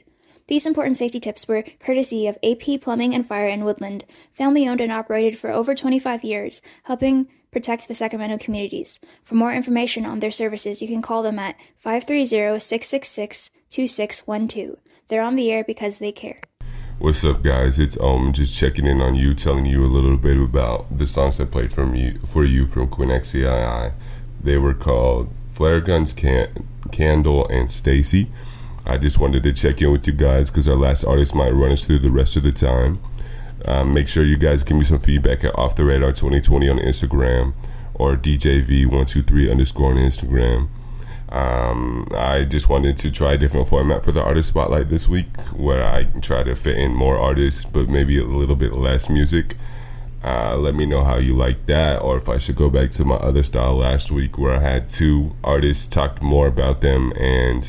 These 0.49 0.65
important 0.65 0.97
safety 0.97 1.19
tips 1.19 1.49
were 1.49 1.65
courtesy 1.81 2.29
of 2.29 2.39
AP 2.45 2.81
Plumbing 2.81 3.13
and 3.17 3.27
Fire 3.27 3.49
in 3.49 3.65
Woodland, 3.65 4.05
family 4.33 4.69
owned 4.69 4.81
and 4.81 4.93
operated 4.93 5.37
for 5.37 5.51
over 5.51 5.75
25 5.75 6.23
years, 6.23 6.63
helping 6.85 7.27
protect 7.51 7.89
the 7.89 7.95
Sacramento 7.95 8.39
communities. 8.39 9.01
For 9.25 9.35
more 9.35 9.53
information 9.53 10.07
on 10.07 10.21
their 10.21 10.31
services, 10.31 10.81
you 10.81 10.87
can 10.87 11.03
call 11.03 11.25
them 11.25 11.41
at 11.41 11.57
530 11.79 12.61
666 12.61 13.51
2612. 13.71 14.79
They're 15.09 15.21
on 15.23 15.35
the 15.35 15.51
air 15.51 15.65
because 15.65 15.99
they 15.99 16.13
care. 16.13 16.41
What's 17.01 17.25
up, 17.25 17.43
guys? 17.43 17.81
It's 17.81 17.99
um 17.99 18.33
just 18.33 18.55
checking 18.55 18.87
in 18.87 19.01
on 19.01 19.17
you, 19.17 19.35
telling 19.35 19.67
you 19.67 19.85
a 19.85 19.91
little 19.91 20.17
bit 20.17 20.37
about 20.37 20.97
the 20.97 21.09
songs 21.09 21.41
I 21.41 21.47
played 21.47 21.73
for 21.73 22.45
you 22.45 22.67
from 22.69 22.89
Quinn 22.89 23.11
XCII. 23.11 23.93
They 24.41 24.59
were 24.59 24.75
called 24.75 25.29
Flare 25.51 25.81
Guns, 25.81 26.13
Can- 26.13 26.69
Candle, 26.93 27.49
and 27.49 27.69
Stacy. 27.73 28.31
I 28.87 28.99
just 28.99 29.19
wanted 29.19 29.43
to 29.43 29.53
check 29.53 29.83
in 29.83 29.91
with 29.91 30.07
you 30.07 30.13
guys 30.13 30.49
because 30.49 30.69
our 30.69 30.77
last 30.77 31.03
artist 31.03 31.35
might 31.35 31.51
run 31.51 31.73
us 31.73 31.85
through 31.85 31.99
the 31.99 32.11
rest 32.11 32.37
of 32.37 32.45
the 32.45 32.53
time. 32.53 33.01
Um, 33.65 33.93
make 33.93 34.07
sure 34.07 34.25
you 34.25 34.37
guys 34.37 34.63
give 34.63 34.77
me 34.77 34.85
some 34.85 35.01
feedback 35.01 35.43
at 35.43 35.59
Off 35.59 35.75
the 35.75 35.85
Radar 35.85 36.13
2020 36.13 36.69
on 36.69 36.79
Instagram 36.79 37.55
or 37.95 38.17
DJV123 38.17 39.51
underscore 39.51 39.91
on 39.91 39.97
Instagram. 39.97 40.69
Um, 41.31 42.07
I 42.15 42.45
just 42.45 42.69
wanted 42.69 42.97
to 42.99 43.11
try 43.11 43.33
a 43.33 43.39
different 43.39 43.67
format 43.67 44.05
for 44.05 44.13
the 44.13 44.23
artist 44.23 44.51
spotlight 44.51 44.89
this 44.89 45.09
week 45.09 45.37
where 45.53 45.83
I 45.85 46.05
try 46.21 46.45
to 46.45 46.55
fit 46.55 46.79
in 46.79 46.95
more 46.95 47.19
artists 47.19 47.65
but 47.65 47.89
maybe 47.89 48.19
a 48.21 48.25
little 48.25 48.55
bit 48.55 48.75
less 48.75 49.11
music. 49.11 49.57
Uh, 50.23 50.57
let 50.57 50.77
me 50.77 50.87
know 50.87 51.03
how 51.03 51.17
you 51.17 51.35
like 51.35 51.67
that 51.67 52.01
or 52.03 52.19
if 52.19 52.29
I 52.29 52.39
should 52.39 52.57
go 52.57 52.71
back 52.71 52.93
to 52.93 53.05
my 53.05 53.17
other 53.17 53.43
style 53.43 53.75
last 53.75 54.13
week 54.13 54.39
where 54.39 54.55
I 54.55 54.61
had 54.61 54.89
two 54.89 55.35
artists 55.43 55.87
talked 55.87 56.23
more 56.23 56.47
about 56.47 56.81
them 56.83 57.13
and 57.19 57.69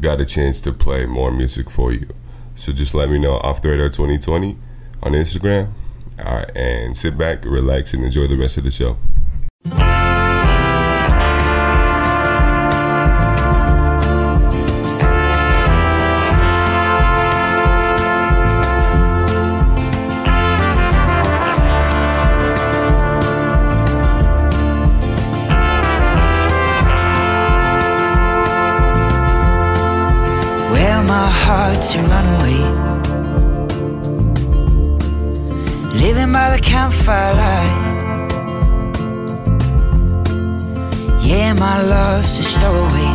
got 0.00 0.20
a 0.20 0.26
chance 0.26 0.60
to 0.62 0.72
play 0.72 1.06
more 1.06 1.30
music 1.30 1.70
for 1.70 1.92
you. 1.92 2.08
So 2.54 2.72
just 2.72 2.94
let 2.94 3.10
me 3.10 3.18
know 3.18 3.34
off 3.38 3.62
the 3.62 3.70
radar 3.70 3.88
2020 3.88 4.56
on 5.02 5.12
Instagram. 5.12 5.72
All 6.18 6.34
right, 6.34 6.56
and 6.56 6.96
sit 6.96 7.16
back, 7.16 7.44
relax, 7.44 7.94
and 7.94 8.04
enjoy 8.04 8.26
the 8.26 8.36
rest 8.36 8.58
of 8.58 8.64
the 8.64 8.70
show. 8.70 8.96
Well, 30.98 31.06
my 31.06 31.30
to 31.92 31.98
run 32.02 32.26
away, 32.34 32.58
Living 35.94 36.32
by 36.32 36.56
the 36.56 36.60
campfire 36.60 37.34
light. 37.34 37.74
Yeah, 41.22 41.52
my 41.52 41.82
love's 41.82 42.38
a 42.40 42.42
stowaway. 42.42 43.12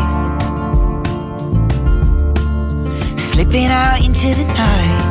Slipping 3.17 3.65
out 3.65 3.99
into 4.05 4.33
the 4.33 4.45
night. 4.45 5.03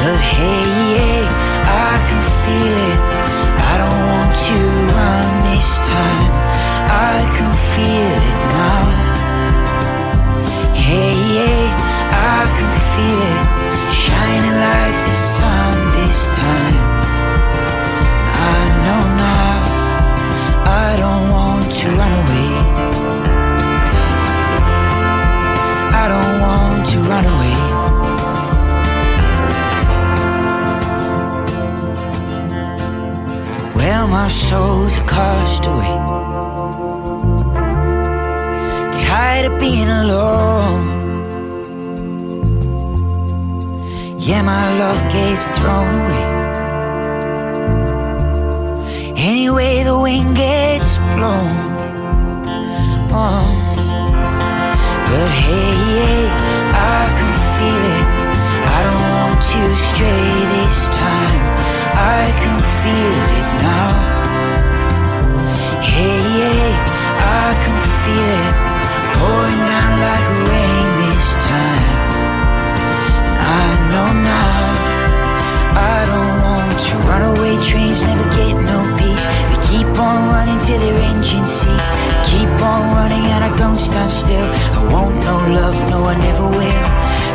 But 0.00 0.20
hey, 0.32 0.62
yeah, 0.94 1.28
I 1.86 1.92
can 2.08 2.22
feel 2.42 2.76
it. 2.90 3.00
I 3.70 3.74
don't 3.80 4.02
want 4.12 4.32
to 4.46 4.58
run 4.96 5.30
this 5.54 5.78
time. 5.88 6.29
I 6.90 7.14
can 7.36 7.52
feel 7.72 8.10
it 8.18 8.38
now. 8.58 8.84
Hey, 10.74 11.14
yeah, 11.36 11.70
I 12.10 12.40
can 12.56 12.70
feel 12.92 13.20
it 13.32 13.60
shining 14.02 14.56
like 14.68 14.96
the 15.06 15.14
sun 15.36 15.76
this 15.96 16.18
time. 16.36 16.82
I 18.52 18.60
know 18.84 19.02
now 19.28 19.56
I 20.84 20.88
don't 21.02 21.26
want 21.36 21.66
to 21.78 21.86
run 22.00 22.12
away. 22.22 22.50
I 26.02 26.04
don't 26.12 26.34
want 26.46 26.80
to 26.92 26.98
run 27.12 27.24
away. 27.34 27.58
Well, 33.76 34.08
my 34.08 34.28
soul's 34.28 34.96
a 34.96 35.04
castaway 35.04 36.29
tired 39.20 39.52
of 39.52 39.60
being 39.60 39.92
alone. 40.04 40.84
Yeah, 44.26 44.42
my 44.52 44.64
love 44.82 45.00
gets 45.16 45.46
thrown 45.56 45.88
away. 46.00 46.24
Anyway, 49.30 49.72
the 49.90 49.98
wind 50.06 50.30
gets 50.44 50.90
blown. 51.16 51.54
Oh. 53.20 53.48
But 55.08 55.30
hey, 55.44 55.74
hey, 55.98 56.22
I 56.98 57.02
can 57.18 57.32
feel 57.54 57.84
it. 57.98 58.08
I 58.76 58.78
don't 58.86 59.06
want 59.16 59.42
you 59.54 59.66
stray 59.88 60.28
this 60.54 60.78
time. 61.04 61.42
I 62.20 62.22
can 62.40 62.56
feel 62.80 63.18
it 63.40 63.48
now. 63.68 63.92
Hey, 65.92 66.20
hey, 66.40 66.68
I 67.44 67.48
can 67.62 67.76
feel 68.02 68.30
it 68.48 68.69
pouring 69.20 69.62
down 69.68 69.92
like 70.00 70.26
rain 70.48 70.86
this 71.00 71.26
time. 71.44 71.98
And 73.28 73.36
I 73.36 73.68
know 73.92 74.08
now. 74.24 74.60
I 75.76 75.98
don't 76.10 76.36
want 76.48 76.76
to 76.88 76.94
run 77.08 77.22
away. 77.32 77.54
Trains 77.68 78.00
never 78.08 78.26
get 78.36 78.56
no 78.64 78.78
peace. 78.96 79.24
They 79.50 79.60
keep 79.70 79.90
on 80.08 80.18
running 80.32 80.58
till 80.64 80.80
their 80.80 80.98
engine 81.12 81.46
cease. 81.46 81.88
Keep 82.24 82.52
on 82.64 82.82
running 82.96 83.24
and 83.34 83.44
I 83.44 83.52
don't 83.60 83.78
stand 83.78 84.10
still. 84.10 84.48
I 84.78 84.80
won't 84.92 85.16
no 85.28 85.36
love, 85.58 85.78
no, 85.92 85.98
I 86.12 86.16
never 86.16 86.46
will. 86.58 86.84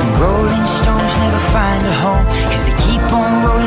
And 0.01 0.09
rolling 0.19 0.67
stones 0.79 1.13
never 1.23 1.41
find 1.53 1.81
a 1.85 1.95
home. 2.03 2.25
Cause 2.49 2.65
they 2.67 2.75
keep 2.87 3.05
on 3.13 3.29
rolling 3.45 3.64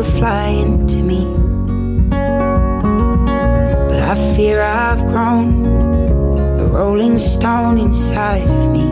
were 0.00 0.18
flying 0.18 0.86
to 0.86 1.02
me. 1.02 1.26
But 3.88 4.00
I 4.12 4.34
fear 4.34 4.62
I've 4.62 5.04
grown 5.06 5.66
a 6.58 6.64
rolling 6.64 7.18
stone 7.18 7.76
inside 7.78 8.50
of 8.50 8.72
me. 8.72 8.86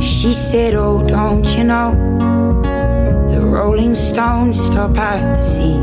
She 0.00 0.32
said, 0.32 0.74
Oh, 0.74 1.02
don't 1.04 1.46
you 1.56 1.64
know? 1.64 1.90
The 3.32 3.40
rolling 3.40 3.96
stones 3.96 4.60
stop 4.64 4.96
at 4.96 5.34
the 5.34 5.40
sea. 5.40 5.78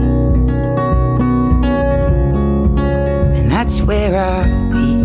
And 3.38 3.52
that's 3.52 3.82
where 3.82 4.16
I'll 4.16 4.72
be. 4.72 4.97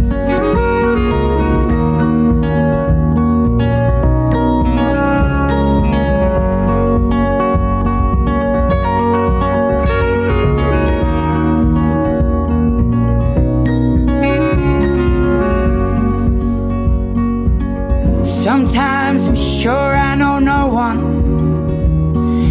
Sometimes 18.42 19.28
I'm 19.28 19.36
sure 19.36 19.94
I 19.94 20.16
know 20.16 20.40
no 20.40 20.66
one. 20.66 20.98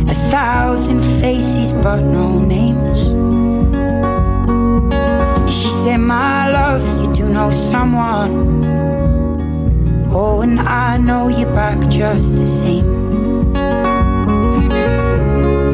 A 0.08 0.14
thousand 0.32 1.02
faces, 1.20 1.74
but 1.74 2.02
no 2.02 2.40
names 2.40 3.02
She 5.52 5.68
said, 5.68 5.98
My 5.98 6.50
love, 6.50 6.82
you 7.02 7.14
do 7.14 7.28
know 7.28 7.52
someone. 7.52 8.64
Oh, 10.10 10.40
and 10.40 10.62
I 10.62 10.96
know 10.98 11.28
you're 11.28 11.54
back 11.54 11.78
just 11.90 12.38
the 12.38 12.46
same. 12.46 13.52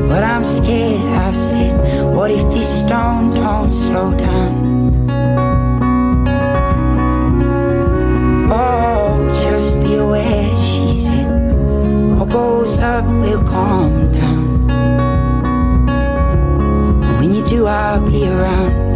But 0.09 0.23
I'm 0.23 0.43
scared, 0.43 0.99
I 0.99 1.31
said, 1.31 2.15
What 2.15 2.31
if 2.31 2.41
this 2.49 2.81
stone 2.81 3.35
don't 3.35 3.71
slow 3.71 4.17
down? 4.17 4.56
Goes 12.29 12.79
up 12.79 13.05
will 13.05 13.43
calm 13.43 14.11
down. 14.11 14.69
And 17.03 17.19
when 17.19 17.33
you 17.33 17.45
do, 17.45 17.67
I'll 17.67 18.05
be 18.05 18.27
around. 18.27 18.87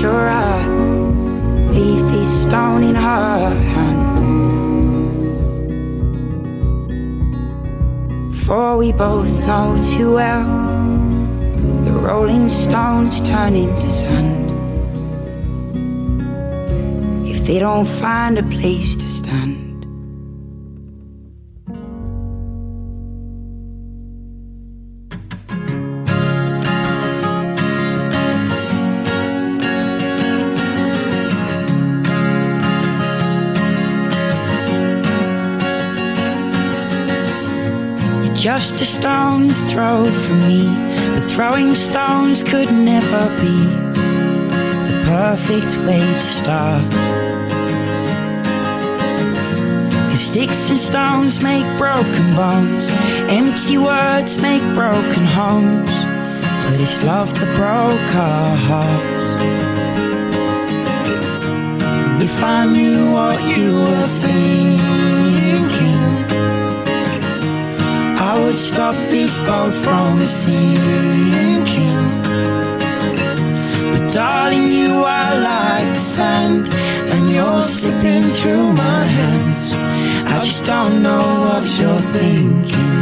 Sure 0.00 0.28
I 0.28 0.64
leave 1.72 2.04
this 2.12 2.44
stone 2.44 2.84
in 2.84 2.94
her 2.94 3.50
hand. 3.74 4.18
For 8.44 8.76
we 8.76 8.92
both 8.92 9.40
know 9.40 9.76
too 9.92 10.14
well 10.14 10.46
the 11.84 11.90
rolling 11.90 12.48
stones 12.48 13.20
turn 13.20 13.56
into 13.56 13.90
sand. 13.90 14.50
If 17.26 17.44
they 17.44 17.58
don't 17.58 17.88
find 17.88 18.38
a 18.38 18.44
place 18.44 18.96
to 18.98 19.08
stand. 19.08 19.67
Just 38.38 38.80
a 38.80 38.84
stone's 38.84 39.60
throw 39.70 40.04
from 40.04 40.38
me. 40.46 40.66
But 41.14 41.28
throwing 41.28 41.74
stones 41.74 42.42
could 42.42 42.72
never 42.72 43.28
be 43.40 43.58
the 44.88 45.02
perfect 45.04 45.76
way 45.84 46.00
to 46.00 46.20
start. 46.20 47.08
sticks 50.18 50.68
and 50.68 50.78
stones 50.78 51.40
make 51.40 51.64
broken 51.78 52.34
bones, 52.34 52.88
empty 53.30 53.78
words 53.78 54.38
make 54.40 54.62
broken 54.74 55.24
homes. 55.24 55.90
But 56.64 56.80
it's 56.80 57.02
love 57.02 57.32
that 57.38 57.56
broke 57.56 58.14
our 58.14 58.56
hearts. 58.68 59.24
And 62.10 62.22
if 62.22 62.42
I 62.42 62.66
knew 62.66 63.12
what 63.12 63.40
you 63.56 63.76
were 63.78 64.08
thinking, 64.26 65.97
Would 68.44 68.56
stop 68.56 68.94
this 69.10 69.38
boat 69.40 69.74
from 69.74 70.26
sinking. 70.26 72.06
But 73.90 74.12
darling, 74.14 74.68
you 74.72 75.04
are 75.04 75.34
like 75.40 75.94
the 75.94 76.00
sand, 76.00 76.68
and 77.12 77.30
you're 77.30 77.60
slipping 77.60 78.30
through 78.32 78.72
my 78.72 79.02
hands. 79.04 79.60
I 80.32 80.40
just 80.42 80.64
don't 80.64 81.02
know 81.02 81.26
what 81.44 81.64
you're 81.78 82.00
thinking. 82.16 82.96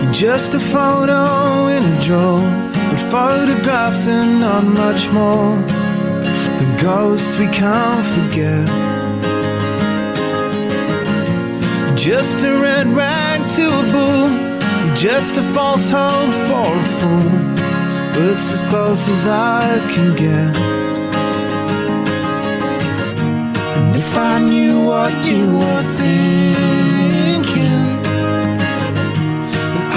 You're 0.00 0.12
just 0.12 0.54
a 0.54 0.60
photo 0.60 1.66
in 1.66 1.82
a 1.84 2.00
drawer, 2.00 2.67
photographs 3.10 4.06
and 4.06 4.40
not 4.40 4.64
much 4.64 5.08
more 5.10 5.56
than 6.58 6.76
ghosts 6.76 7.38
we 7.38 7.46
can't 7.46 8.04
forget. 8.14 8.68
You're 11.86 11.96
just 11.96 12.44
a 12.44 12.52
red 12.60 12.86
rag 12.88 13.48
to 13.56 13.64
a 13.66 13.82
bull, 13.92 14.30
you're 14.84 14.96
just 14.96 15.38
a 15.38 15.42
false 15.54 15.88
hope 15.90 16.34
for 16.48 16.68
a 16.82 16.88
fool, 16.98 17.30
but 18.12 18.24
it's 18.32 18.52
as 18.52 18.62
close 18.68 19.08
as 19.08 19.26
I 19.26 19.78
can 19.92 20.14
get. 20.14 20.56
And 23.76 23.96
if 23.96 24.16
I 24.16 24.38
knew 24.40 24.84
what 24.84 25.12
you 25.24 25.56
were 25.56 25.82
thinking, 25.96 26.87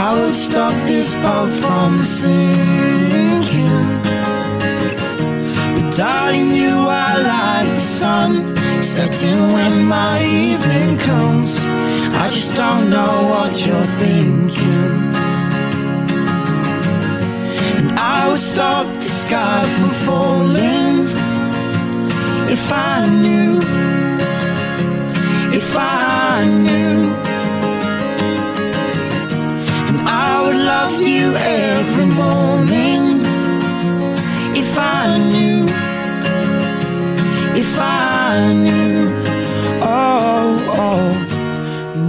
I 0.04 0.14
would 0.20 0.34
stop 0.34 0.74
this 0.88 1.14
boat 1.14 1.52
from 1.62 2.04
sinking. 2.04 3.89
But 5.76 5.95
darling, 5.95 6.49
you 6.56 6.76
are 7.02 7.18
like 7.22 7.70
the 7.80 7.86
sun 7.99 8.32
setting 8.82 9.54
when 9.54 9.86
my 9.86 10.18
evening 10.24 10.97
comes. 10.97 11.60
I 12.24 12.30
just 12.32 12.56
don't 12.56 12.89
know 12.89 13.14
what 13.32 13.52
you're 13.64 13.91
thinking. 14.02 15.14
And 17.78 17.91
I 17.91 18.28
would 18.28 18.45
stop 18.54 18.88
the 18.88 19.12
sky 19.24 19.64
from 19.76 19.91
falling 20.08 20.97
if 22.49 22.66
I 22.72 22.97
knew, 23.22 23.60
if 25.60 25.70
I 25.78 26.43
knew. 26.66 27.31
Love 30.84 31.00
you 31.00 31.36
every 31.36 32.10
morning 32.24 33.04
if 34.62 34.72
I 34.80 35.18
knew, 35.32 35.66
if 37.64 37.74
I 37.80 38.52
knew, 38.66 39.00
oh, 39.84 40.48
oh, 40.84 41.10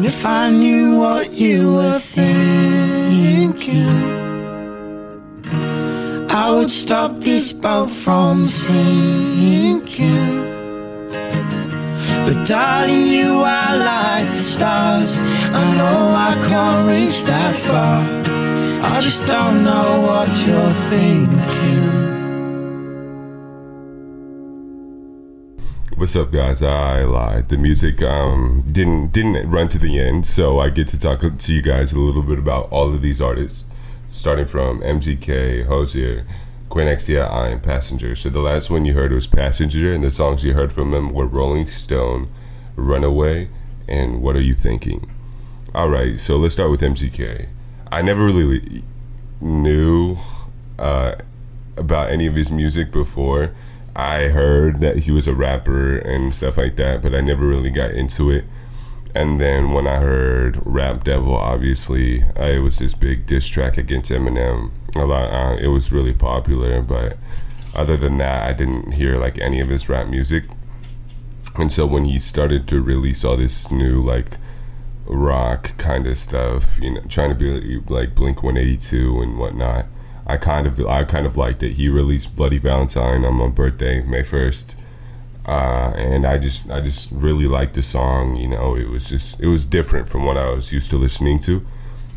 if 0.02 0.24
I 0.24 0.48
knew 0.50 0.98
what 1.04 1.32
you 1.32 1.74
were 1.74 1.98
thinking. 1.98 2.32
I 6.30 6.44
would 6.54 6.70
stop 6.70 7.10
this 7.28 7.52
boat 7.52 7.90
from 7.90 8.48
sinking. 8.48 10.34
But 12.24 12.38
darling, 12.48 13.06
you 13.18 13.30
are 13.58 13.76
like 13.76 14.28
the 14.30 14.44
stars. 14.54 15.20
I 15.62 15.64
know 15.78 15.98
I 16.30 16.32
can't 16.48 16.88
reach 16.88 17.24
that 17.24 17.54
far. 17.54 18.31
I 18.92 19.00
just 19.00 19.26
don't 19.26 19.64
know 19.64 20.02
what 20.02 20.28
you're 20.46 20.70
thinking. 20.90 22.02
What's 25.96 26.14
up, 26.14 26.30
guys? 26.30 26.62
I 26.62 27.02
lied. 27.04 27.48
The 27.48 27.56
music 27.56 28.02
um, 28.02 28.62
didn't 28.70 29.12
didn't 29.14 29.50
run 29.50 29.68
to 29.68 29.78
the 29.78 29.98
end, 29.98 30.26
so 30.26 30.60
I 30.60 30.68
get 30.68 30.88
to 30.88 30.98
talk 30.98 31.22
to 31.22 31.52
you 31.54 31.62
guys 31.62 31.94
a 31.94 31.98
little 31.98 32.22
bit 32.22 32.38
about 32.38 32.70
all 32.70 32.92
of 32.92 33.00
these 33.00 33.22
artists, 33.22 33.70
starting 34.10 34.46
from 34.46 34.82
MGK, 34.82 35.64
Hozier, 35.64 36.26
Quinn 36.68 36.86
XCII, 36.86 37.16
and 37.16 37.62
Passenger. 37.62 38.14
So 38.14 38.28
the 38.28 38.40
last 38.40 38.68
one 38.68 38.84
you 38.84 38.92
heard 38.92 39.12
was 39.12 39.26
Passenger, 39.26 39.94
and 39.94 40.04
the 40.04 40.10
songs 40.10 40.44
you 40.44 40.52
heard 40.52 40.70
from 40.70 40.92
him 40.92 41.14
were 41.14 41.26
Rolling 41.26 41.66
Stone, 41.66 42.28
Runaway, 42.76 43.48
and 43.88 44.20
What 44.20 44.36
Are 44.36 44.42
You 44.42 44.54
Thinking? 44.54 45.10
All 45.74 45.88
right, 45.88 46.20
so 46.20 46.36
let's 46.36 46.52
start 46.52 46.70
with 46.70 46.82
MGK. 46.82 47.48
I 47.92 48.00
never 48.00 48.24
really 48.24 48.82
knew 49.38 50.16
uh, 50.78 51.16
about 51.76 52.08
any 52.08 52.26
of 52.26 52.34
his 52.34 52.50
music 52.50 52.90
before. 52.90 53.54
I 53.94 54.28
heard 54.28 54.80
that 54.80 55.00
he 55.00 55.10
was 55.10 55.28
a 55.28 55.34
rapper 55.34 55.98
and 55.98 56.34
stuff 56.34 56.56
like 56.56 56.76
that, 56.76 57.02
but 57.02 57.14
I 57.14 57.20
never 57.20 57.46
really 57.46 57.68
got 57.68 57.90
into 57.90 58.30
it. 58.30 58.46
And 59.14 59.38
then 59.38 59.72
when 59.72 59.86
I 59.86 59.98
heard 59.98 60.58
Rap 60.64 61.04
Devil, 61.04 61.36
obviously, 61.36 62.22
uh, 62.22 62.46
it 62.46 62.60
was 62.60 62.78
this 62.78 62.94
big 62.94 63.26
diss 63.26 63.46
track 63.46 63.76
against 63.76 64.10
Eminem. 64.10 64.70
A 64.94 65.04
lot, 65.04 65.30
uh, 65.30 65.56
it 65.58 65.68
was 65.68 65.92
really 65.92 66.14
popular, 66.14 66.80
but 66.80 67.18
other 67.74 67.98
than 67.98 68.16
that, 68.16 68.48
I 68.48 68.54
didn't 68.54 68.92
hear 68.92 69.18
like 69.18 69.38
any 69.38 69.60
of 69.60 69.68
his 69.68 69.90
rap 69.90 70.08
music. 70.08 70.44
And 71.56 71.70
so 71.70 71.84
when 71.84 72.06
he 72.06 72.18
started 72.18 72.66
to 72.68 72.80
release 72.80 73.22
all 73.22 73.36
this 73.36 73.70
new 73.70 74.02
like 74.02 74.38
rock 75.12 75.76
kind 75.78 76.06
of 76.06 76.18
stuff, 76.18 76.78
you 76.80 76.90
know, 76.90 77.02
trying 77.08 77.30
to 77.30 77.34
be 77.34 77.80
like 77.92 78.14
Blink 78.14 78.42
182 78.42 79.20
and 79.20 79.38
whatnot, 79.38 79.86
I 80.26 80.36
kind 80.36 80.66
of 80.66 80.80
I 80.86 81.04
kind 81.04 81.26
of 81.26 81.36
liked 81.36 81.62
it. 81.62 81.74
He 81.74 81.88
released 81.88 82.36
Bloody 82.36 82.58
Valentine 82.58 83.24
on 83.24 83.34
my 83.34 83.48
birthday, 83.48 84.02
May 84.02 84.22
first, 84.22 84.76
uh, 85.46 85.92
and 85.96 86.26
I 86.26 86.38
just 86.38 86.70
I 86.70 86.80
just 86.80 87.10
really 87.12 87.46
liked 87.46 87.74
the 87.74 87.82
song. 87.82 88.36
You 88.36 88.48
know, 88.48 88.76
it 88.76 88.88
was 88.88 89.08
just 89.08 89.40
it 89.40 89.48
was 89.48 89.66
different 89.66 90.08
from 90.08 90.24
what 90.24 90.36
I 90.36 90.50
was 90.50 90.72
used 90.72 90.90
to 90.90 90.96
listening 90.96 91.38
to. 91.40 91.66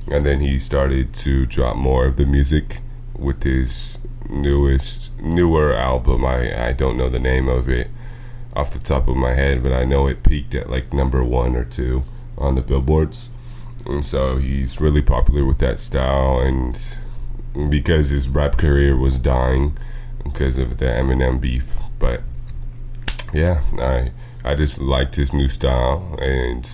And 0.07 0.23
then 0.23 0.39
he 0.39 0.59
started 0.59 1.15
to 1.15 1.47
drop 1.47 1.77
more 1.77 2.05
of 2.05 2.15
the 2.17 2.25
music 2.25 2.81
with 3.17 3.41
his 3.41 3.97
newest 4.29 5.11
newer 5.19 5.73
album. 5.73 6.23
I 6.23 6.67
I 6.69 6.73
don't 6.73 6.97
know 6.97 7.09
the 7.09 7.19
name 7.19 7.47
of 7.47 7.67
it 7.67 7.89
off 8.55 8.71
the 8.71 8.79
top 8.79 9.07
of 9.07 9.17
my 9.17 9.33
head, 9.33 9.63
but 9.63 9.73
I 9.73 9.83
know 9.83 10.07
it 10.07 10.23
peaked 10.23 10.55
at 10.55 10.69
like 10.69 10.93
number 10.93 11.23
one 11.23 11.55
or 11.55 11.65
two 11.65 12.03
on 12.37 12.55
the 12.55 12.61
billboards. 12.61 13.29
And 13.85 14.03
so 14.03 14.37
he's 14.37 14.81
really 14.81 15.01
popular 15.01 15.45
with 15.45 15.59
that 15.59 15.79
style 15.79 16.39
and 16.39 16.79
because 17.69 18.09
his 18.09 18.27
rap 18.27 18.57
career 18.57 18.97
was 18.97 19.19
dying 19.19 19.77
because 20.23 20.57
of 20.57 20.77
the 20.77 20.85
Eminem 20.85 21.39
beef. 21.39 21.77
But 21.99 22.21
yeah, 23.33 23.61
I 23.79 24.11
I 24.43 24.55
just 24.55 24.79
liked 24.79 25.15
his 25.15 25.33
new 25.33 25.47
style, 25.47 26.17
and 26.21 26.69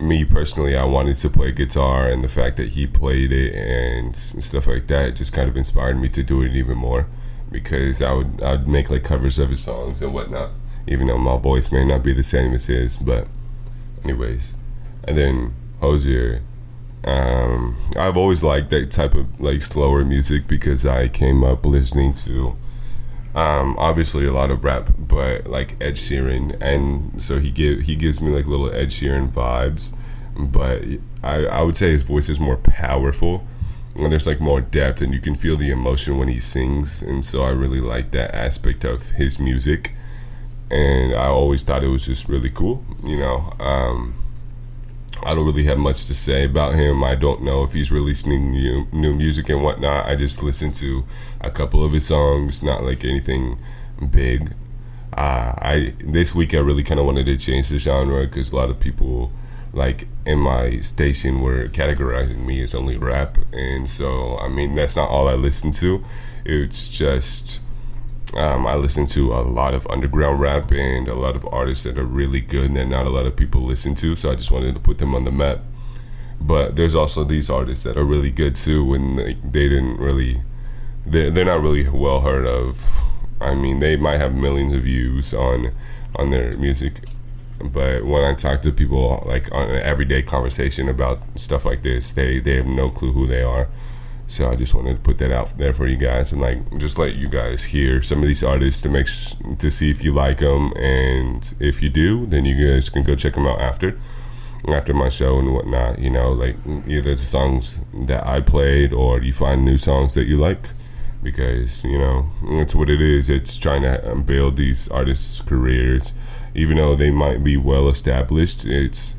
me 0.00 0.24
personally, 0.24 0.76
I 0.76 0.84
wanted 0.84 1.16
to 1.16 1.30
play 1.30 1.50
guitar, 1.52 2.08
and 2.08 2.22
the 2.22 2.28
fact 2.28 2.56
that 2.58 2.70
he 2.70 2.86
played 2.86 3.32
it 3.32 3.54
and 3.54 4.14
stuff 4.16 4.66
like 4.66 4.86
that 4.88 5.16
just 5.16 5.32
kind 5.32 5.48
of 5.48 5.56
inspired 5.56 6.00
me 6.00 6.08
to 6.10 6.22
do 6.22 6.42
it 6.42 6.54
even 6.54 6.76
more. 6.76 7.08
Because 7.50 8.02
I 8.02 8.12
would 8.12 8.42
I'd 8.42 8.68
make 8.68 8.90
like 8.90 9.04
covers 9.04 9.38
of 9.38 9.50
his 9.50 9.60
songs 9.60 10.02
and 10.02 10.12
whatnot, 10.12 10.50
even 10.86 11.06
though 11.06 11.18
my 11.18 11.38
voice 11.38 11.72
may 11.72 11.84
not 11.84 12.02
be 12.02 12.12
the 12.12 12.22
same 12.22 12.52
as 12.52 12.66
his. 12.66 12.98
But 12.98 13.26
anyways, 14.04 14.54
and 15.08 15.16
then 15.16 15.54
Hozier 15.80 16.42
um, 17.04 17.76
I've 17.96 18.16
always 18.16 18.42
liked 18.42 18.70
that 18.70 18.90
type 18.90 19.14
of 19.14 19.40
like 19.40 19.62
slower 19.62 20.04
music 20.04 20.46
because 20.46 20.84
I 20.84 21.08
came 21.08 21.44
up 21.44 21.64
listening 21.64 22.14
to 22.14 22.56
um, 23.34 23.76
obviously 23.78 24.26
a 24.26 24.32
lot 24.32 24.50
of 24.50 24.64
rap, 24.64 24.90
but 24.98 25.46
like 25.46 25.76
Ed 25.80 25.94
Sheeran, 25.94 26.60
and 26.60 27.22
so 27.22 27.38
he 27.38 27.50
give 27.50 27.82
he 27.82 27.94
gives 27.94 28.20
me 28.20 28.30
like 28.30 28.46
little 28.46 28.70
Ed 28.70 28.88
Sheeran 28.88 29.30
vibes. 29.30 29.94
But 30.36 30.82
I 31.22 31.46
I 31.46 31.62
would 31.62 31.76
say 31.76 31.92
his 31.92 32.02
voice 32.02 32.28
is 32.28 32.40
more 32.40 32.56
powerful, 32.56 33.46
and 33.94 34.10
there's 34.10 34.26
like 34.26 34.40
more 34.40 34.60
depth, 34.60 35.00
and 35.00 35.14
you 35.14 35.20
can 35.20 35.34
feel 35.34 35.56
the 35.56 35.70
emotion 35.70 36.18
when 36.18 36.28
he 36.28 36.40
sings, 36.40 37.00
and 37.00 37.24
so 37.24 37.42
I 37.42 37.50
really 37.50 37.80
like 37.80 38.10
that 38.10 38.34
aspect 38.34 38.84
of 38.84 39.10
his 39.12 39.38
music. 39.38 39.92
And 40.70 41.14
I 41.14 41.26
always 41.28 41.62
thought 41.62 41.82
it 41.82 41.88
was 41.88 42.04
just 42.04 42.28
really 42.28 42.50
cool, 42.50 42.84
you 43.02 43.18
know. 43.18 43.54
Um, 43.58 44.14
I 45.22 45.34
don't 45.34 45.46
really 45.46 45.64
have 45.64 45.78
much 45.78 46.06
to 46.06 46.14
say 46.14 46.44
about 46.44 46.74
him. 46.74 47.02
I 47.02 47.14
don't 47.14 47.42
know 47.42 47.62
if 47.62 47.72
he's 47.72 47.90
releasing 47.90 48.52
new, 48.52 48.86
new 48.92 49.14
music 49.14 49.48
and 49.48 49.62
whatnot. 49.62 50.06
I 50.06 50.16
just 50.16 50.42
listened 50.42 50.74
to 50.76 51.04
a 51.40 51.50
couple 51.50 51.84
of 51.84 51.92
his 51.92 52.06
songs, 52.06 52.62
not 52.62 52.84
like 52.84 53.04
anything 53.04 53.60
big. 54.10 54.54
Uh, 55.12 55.52
I 55.58 55.94
this 56.04 56.34
week 56.34 56.54
I 56.54 56.58
really 56.58 56.84
kind 56.84 57.00
of 57.00 57.06
wanted 57.06 57.26
to 57.26 57.36
change 57.36 57.68
the 57.68 57.78
genre 57.78 58.26
because 58.26 58.52
a 58.52 58.56
lot 58.56 58.70
of 58.70 58.78
people 58.78 59.32
like 59.72 60.08
in 60.24 60.38
my 60.38 60.80
station 60.80 61.40
were 61.40 61.68
categorizing 61.68 62.44
me 62.44 62.62
as 62.62 62.74
only 62.74 62.96
rap 62.96 63.36
and 63.52 63.88
so 63.88 64.38
i 64.38 64.48
mean 64.48 64.74
that's 64.74 64.96
not 64.96 65.08
all 65.08 65.28
i 65.28 65.34
listen 65.34 65.70
to 65.70 66.02
it's 66.44 66.88
just 66.88 67.60
um, 68.34 68.66
i 68.66 68.74
listen 68.74 69.06
to 69.06 69.32
a 69.32 69.42
lot 69.42 69.74
of 69.74 69.86
underground 69.88 70.40
rap 70.40 70.70
and 70.70 71.08
a 71.08 71.14
lot 71.14 71.34
of 71.34 71.46
artists 71.52 71.84
that 71.84 71.98
are 71.98 72.04
really 72.04 72.40
good 72.40 72.66
and 72.66 72.76
that 72.76 72.86
not 72.86 73.06
a 73.06 73.10
lot 73.10 73.26
of 73.26 73.36
people 73.36 73.62
listen 73.62 73.94
to 73.94 74.14
so 74.14 74.30
i 74.30 74.34
just 74.34 74.50
wanted 74.50 74.74
to 74.74 74.80
put 74.80 74.98
them 74.98 75.14
on 75.14 75.24
the 75.24 75.30
map 75.30 75.60
but 76.40 76.76
there's 76.76 76.94
also 76.94 77.24
these 77.24 77.50
artists 77.50 77.84
that 77.84 77.96
are 77.96 78.04
really 78.04 78.30
good 78.30 78.54
too 78.54 78.94
and 78.94 79.18
they, 79.18 79.34
they 79.34 79.68
didn't 79.68 79.96
really 79.96 80.42
they're, 81.06 81.30
they're 81.30 81.44
not 81.44 81.60
really 81.60 81.88
well 81.88 82.20
heard 82.20 82.46
of 82.46 82.86
i 83.40 83.54
mean 83.54 83.80
they 83.80 83.96
might 83.96 84.18
have 84.18 84.34
millions 84.34 84.72
of 84.72 84.82
views 84.82 85.32
on 85.34 85.72
on 86.14 86.30
their 86.30 86.56
music 86.56 87.00
but 87.60 88.04
when 88.04 88.22
I 88.22 88.34
talk 88.34 88.62
to 88.62 88.72
people 88.72 89.22
like 89.26 89.50
on 89.52 89.70
an 89.70 89.82
everyday 89.82 90.22
conversation 90.22 90.88
about 90.88 91.22
stuff 91.36 91.64
like 91.64 91.82
this, 91.82 92.12
they 92.12 92.38
they 92.38 92.56
have 92.56 92.66
no 92.66 92.90
clue 92.90 93.12
who 93.12 93.26
they 93.26 93.42
are. 93.42 93.68
So 94.28 94.50
I 94.50 94.56
just 94.56 94.74
wanted 94.74 94.94
to 94.94 95.00
put 95.00 95.18
that 95.18 95.32
out 95.32 95.56
there 95.58 95.72
for 95.72 95.86
you 95.86 95.96
guys 95.96 96.32
and 96.32 96.40
like 96.40 96.78
just 96.78 96.98
let 96.98 97.16
you 97.16 97.28
guys 97.28 97.64
hear 97.64 98.02
some 98.02 98.22
of 98.22 98.28
these 98.28 98.44
artists 98.44 98.82
to 98.82 98.88
make 98.88 99.08
sh- 99.08 99.34
to 99.58 99.70
see 99.70 99.90
if 99.90 100.04
you 100.04 100.12
like 100.12 100.38
them 100.38 100.72
and 100.76 101.54
if 101.58 101.82
you 101.82 101.88
do, 101.88 102.26
then 102.26 102.44
you 102.44 102.54
guys 102.72 102.88
can 102.88 103.02
go 103.02 103.16
check 103.16 103.34
them 103.34 103.46
out 103.46 103.60
after 103.60 103.98
after 104.68 104.92
my 104.92 105.08
show 105.08 105.38
and 105.38 105.54
whatnot. 105.54 105.98
You 105.98 106.10
know, 106.10 106.32
like 106.32 106.56
either 106.86 107.14
the 107.14 107.22
songs 107.22 107.80
that 108.06 108.26
I 108.26 108.40
played 108.40 108.92
or 108.92 109.20
you 109.20 109.32
find 109.32 109.64
new 109.64 109.78
songs 109.78 110.14
that 110.14 110.26
you 110.26 110.36
like 110.36 110.68
because 111.22 111.82
you 111.84 111.98
know 111.98 112.30
it's 112.44 112.74
what 112.74 112.90
it 112.90 113.00
is. 113.00 113.30
It's 113.30 113.56
trying 113.56 113.82
to 113.82 114.12
um, 114.12 114.22
build 114.22 114.56
these 114.56 114.88
artists' 114.88 115.40
careers 115.40 116.12
even 116.54 116.76
though 116.76 116.96
they 116.96 117.10
might 117.10 117.44
be 117.44 117.56
well 117.56 117.88
established, 117.88 118.64
it's 118.64 119.14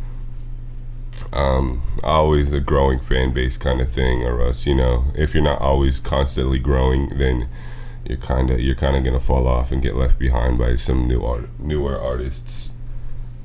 um, 1.33 1.81
always 2.03 2.53
a 2.53 2.59
growing 2.59 2.99
fan 2.99 3.33
base 3.33 3.57
kind 3.57 3.81
of 3.81 3.91
thing. 3.91 4.23
Or 4.23 4.41
else, 4.41 4.65
you 4.65 4.75
know, 4.75 5.05
if 5.15 5.33
you're 5.33 5.43
not 5.43 5.61
always 5.61 5.99
constantly 5.99 6.59
growing, 6.59 7.09
then 7.17 7.49
you're 8.05 8.17
kind 8.17 8.49
of 8.49 8.59
you're 8.59 8.75
kind 8.75 8.95
of 8.95 9.03
gonna 9.03 9.19
fall 9.19 9.47
off 9.47 9.71
and 9.71 9.81
get 9.81 9.95
left 9.95 10.17
behind 10.17 10.57
by 10.57 10.75
some 10.75 11.07
new 11.07 11.23
art, 11.23 11.49
newer 11.59 11.99
artists. 11.99 12.71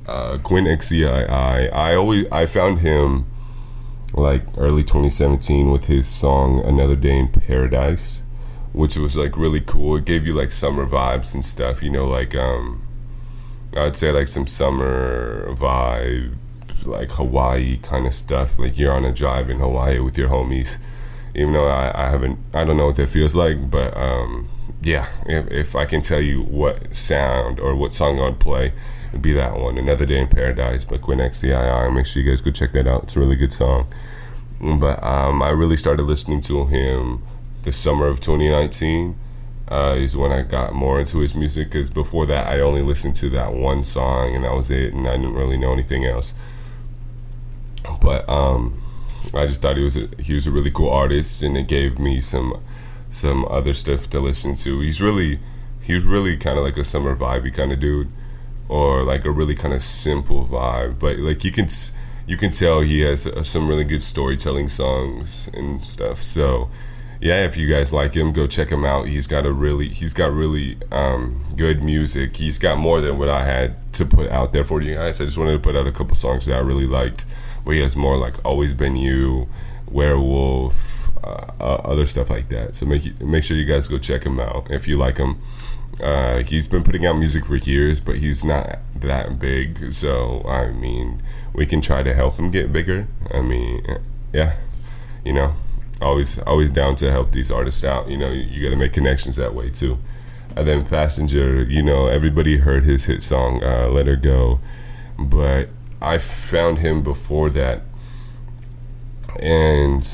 Uh, 0.07 0.37
Quinn 0.37 0.65
XCII, 0.65 1.05
I 1.05 1.95
always 1.95 2.27
I 2.31 2.45
found 2.45 2.79
him 2.79 3.25
like 4.13 4.43
early 4.57 4.83
2017 4.83 5.71
with 5.71 5.85
his 5.85 6.07
song 6.07 6.59
"Another 6.63 6.95
Day 6.95 7.17
in 7.17 7.27
Paradise," 7.27 8.23
which 8.71 8.95
was 8.97 9.17
like 9.17 9.37
really 9.37 9.61
cool. 9.61 9.97
It 9.97 10.05
gave 10.05 10.25
you 10.25 10.33
like 10.33 10.51
summer 10.51 10.85
vibes 10.85 11.33
and 11.33 11.45
stuff, 11.45 11.83
you 11.83 11.89
know, 11.89 12.07
like 12.07 12.35
um 12.35 12.81
I'd 13.75 13.95
say 13.95 14.11
like 14.11 14.27
some 14.27 14.47
summer 14.47 15.53
vibe, 15.53 16.35
like 16.85 17.11
Hawaii 17.11 17.77
kind 17.77 18.05
of 18.07 18.13
stuff. 18.13 18.59
Like 18.59 18.77
you're 18.77 18.91
on 18.91 19.05
a 19.05 19.11
drive 19.11 19.49
in 19.49 19.59
Hawaii 19.59 19.99
with 19.99 20.17
your 20.17 20.29
homies. 20.29 20.77
Even 21.33 21.53
though 21.53 21.67
I, 21.67 22.07
I 22.07 22.09
haven't, 22.09 22.39
I 22.53 22.63
don't 22.63 22.77
know 22.77 22.87
what 22.87 22.95
that 22.95 23.09
feels 23.09 23.35
like, 23.35 23.69
but 23.69 23.95
um, 23.97 24.49
yeah, 24.81 25.07
if, 25.25 25.51
if 25.51 25.75
I 25.75 25.85
can 25.85 26.01
tell 26.01 26.21
you 26.21 26.41
what 26.43 26.95
sound 26.95 27.59
or 27.59 27.75
what 27.75 27.93
song 27.93 28.19
I'd 28.19 28.39
play, 28.39 28.71
it'd 29.09 29.21
be 29.21 29.33
that 29.33 29.57
one, 29.59 29.77
"Another 29.77 30.05
Day 30.05 30.19
in 30.19 30.27
Paradise" 30.27 30.85
by 30.85 30.97
Quinn 30.97 31.19
XCII. 31.19 31.91
Make 31.91 32.05
sure 32.05 32.21
you 32.23 32.29
guys 32.29 32.39
go 32.39 32.51
check 32.51 32.71
that 32.71 32.87
out. 32.87 33.03
It's 33.03 33.15
a 33.15 33.19
really 33.19 33.35
good 33.35 33.51
song. 33.51 33.87
But 34.61 35.03
um, 35.03 35.41
I 35.41 35.49
really 35.49 35.77
started 35.77 36.03
listening 36.03 36.41
to 36.41 36.65
him 36.65 37.23
the 37.63 37.71
summer 37.71 38.07
of 38.07 38.21
2019 38.21 39.17
uh, 39.69 39.95
is 39.97 40.15
when 40.15 40.31
I 40.31 40.43
got 40.43 40.73
more 40.73 40.99
into 40.99 41.19
his 41.19 41.35
music. 41.35 41.71
Because 41.71 41.89
before 41.89 42.25
that, 42.27 42.47
I 42.47 42.59
only 42.59 42.81
listened 42.81 43.15
to 43.17 43.29
that 43.31 43.53
one 43.53 43.83
song, 43.83 44.35
and 44.35 44.43
that 44.43 44.53
was 44.53 44.71
it, 44.71 44.93
and 44.93 45.07
I 45.07 45.17
didn't 45.17 45.33
really 45.33 45.57
know 45.57 45.73
anything 45.73 46.05
else. 46.05 46.33
But 48.01 48.27
um, 48.29 48.81
I 49.33 49.45
just 49.45 49.61
thought 49.61 49.77
he 49.77 49.83
was 49.83 49.97
a, 49.97 50.09
he 50.19 50.33
was 50.33 50.47
a 50.47 50.51
really 50.51 50.71
cool 50.71 50.89
artist, 50.89 51.43
and 51.43 51.57
it 51.57 51.67
gave 51.67 51.99
me 51.99 52.21
some 52.21 52.61
some 53.11 53.45
other 53.45 53.73
stuff 53.73 54.09
to 54.09 54.19
listen 54.19 54.55
to. 54.57 54.81
He's 54.81 55.01
really 55.01 55.39
he 55.81 55.93
was 55.93 56.03
really 56.03 56.37
kind 56.37 56.57
of 56.57 56.63
like 56.63 56.77
a 56.77 56.83
summer 56.83 57.15
vibey 57.15 57.53
kind 57.53 57.71
of 57.71 57.79
dude, 57.79 58.11
or 58.67 59.03
like 59.03 59.25
a 59.25 59.31
really 59.31 59.55
kind 59.55 59.73
of 59.73 59.81
simple 59.81 60.45
vibe. 60.45 60.99
But 60.99 61.17
like 61.19 61.43
you 61.43 61.51
can 61.51 61.69
you 62.27 62.37
can 62.37 62.51
tell 62.51 62.81
he 62.81 63.01
has 63.01 63.25
uh, 63.27 63.43
some 63.43 63.67
really 63.67 63.83
good 63.83 64.03
storytelling 64.03 64.69
songs 64.69 65.49
and 65.53 65.83
stuff. 65.85 66.23
So 66.23 66.69
yeah, 67.21 67.45
if 67.45 67.55
you 67.55 67.67
guys 67.67 67.93
like 67.93 68.13
him, 68.13 68.33
go 68.33 68.47
check 68.47 68.69
him 68.69 68.83
out. 68.83 69.07
He's 69.07 69.27
got 69.27 69.45
a 69.45 69.51
really 69.51 69.89
he's 69.89 70.13
got 70.13 70.31
really 70.31 70.77
um, 70.91 71.45
good 71.55 71.83
music. 71.83 72.37
He's 72.37 72.57
got 72.57 72.77
more 72.77 73.01
than 73.01 73.17
what 73.17 73.29
I 73.29 73.45
had 73.45 73.93
to 73.93 74.05
put 74.05 74.29
out 74.29 74.53
there 74.53 74.63
for 74.63 74.81
you 74.81 74.95
guys. 74.95 75.21
I 75.21 75.25
just 75.25 75.37
wanted 75.37 75.53
to 75.53 75.59
put 75.59 75.75
out 75.75 75.87
a 75.87 75.91
couple 75.91 76.15
songs 76.15 76.45
that 76.45 76.55
I 76.55 76.59
really 76.59 76.87
liked. 76.87 77.25
But 77.65 77.75
he 77.75 77.81
has 77.81 77.95
more 77.95 78.17
like 78.17 78.43
"Always 78.45 78.73
Been 78.73 78.95
You," 78.95 79.47
"Werewolf," 79.89 81.09
uh, 81.23 81.51
uh, 81.59 81.81
other 81.83 82.05
stuff 82.05 82.29
like 82.29 82.49
that. 82.49 82.75
So 82.75 82.85
make 82.85 83.19
make 83.19 83.43
sure 83.43 83.57
you 83.57 83.65
guys 83.65 83.87
go 83.87 83.97
check 83.97 84.23
him 84.23 84.39
out 84.39 84.69
if 84.69 84.87
you 84.87 84.97
like 84.97 85.17
him. 85.17 85.41
Uh, 86.01 86.43
he's 86.43 86.67
been 86.67 86.83
putting 86.83 87.05
out 87.05 87.13
music 87.13 87.45
for 87.45 87.55
years, 87.55 87.99
but 87.99 88.17
he's 88.17 88.43
not 88.43 88.79
that 88.95 89.39
big. 89.39 89.93
So 89.93 90.43
I 90.47 90.71
mean, 90.71 91.21
we 91.53 91.65
can 91.65 91.81
try 91.81 92.03
to 92.03 92.13
help 92.13 92.35
him 92.35 92.51
get 92.51 92.71
bigger. 92.71 93.07
I 93.33 93.41
mean, 93.41 93.85
yeah, 94.31 94.57
you 95.23 95.33
know 95.33 95.55
always 96.01 96.39
always 96.39 96.71
down 96.71 96.95
to 96.97 97.11
help 97.11 97.31
these 97.31 97.51
artists 97.51 97.83
out. 97.83 98.09
You 98.09 98.17
know, 98.17 98.31
you, 98.31 98.41
you 98.41 98.63
got 98.63 98.69
to 98.71 98.75
make 98.75 98.93
connections 98.93 99.35
that 99.37 99.53
way 99.53 99.69
too. 99.69 99.97
And 100.55 100.67
then 100.67 100.85
Passenger, 100.85 101.63
you 101.63 101.83
know, 101.83 102.07
everybody 102.07 102.57
heard 102.57 102.83
his 102.83 103.05
hit 103.05 103.21
song 103.21 103.63
uh, 103.63 103.89
"Let 103.89 104.07
Her 104.07 104.15
Go," 104.15 104.59
but 105.17 105.69
I 106.01 106.17
found 106.17 106.79
him 106.79 107.03
before 107.03 107.49
that, 107.51 107.81
and 109.39 110.07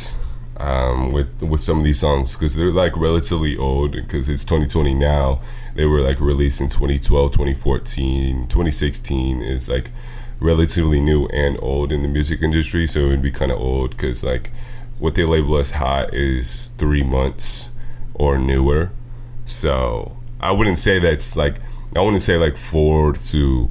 um, 0.58 1.12
with 1.12 1.42
with 1.42 1.62
some 1.62 1.80
of 1.80 1.84
these 1.84 2.00
songs 2.00 2.36
because 2.36 2.56
they're 2.56 2.72
like 2.72 2.96
relatively 2.96 3.58
old 3.58 3.94
because 3.94 4.30
it's 4.30 4.44
2020 4.44 4.94
now. 4.94 5.42
They 5.74 5.86
were 5.86 6.02
like 6.02 6.20
released 6.20 6.62
in 6.62 6.68
2012, 6.68 7.32
2014, 7.32 8.48
2016 8.48 9.42
is 9.42 9.70
like 9.70 9.92
relatively 10.40 11.00
new 11.00 11.28
and 11.28 11.58
old 11.62 11.92
in 11.92 12.02
the 12.02 12.08
music 12.10 12.42
industry, 12.42 12.88
so 12.88 13.06
it 13.06 13.08
would 13.08 13.22
be 13.22 13.32
kind 13.32 13.52
of 13.52 13.60
old 13.60 13.92
because 13.92 14.24
like 14.24 14.52
what 15.00 15.16
they 15.16 15.24
label 15.24 15.58
as 15.58 15.72
hot 15.72 16.14
is 16.14 16.72
three 16.78 17.04
months 17.04 17.70
or 18.14 18.38
newer. 18.38 18.92
So 19.46 20.18
I 20.40 20.52
wouldn't 20.52 20.78
say 20.78 21.00
that's 21.00 21.36
like 21.36 21.56
I 21.96 22.02
wouldn't 22.02 22.24
say 22.24 22.38
like 22.38 22.56
four 22.56 23.14
to 23.14 23.70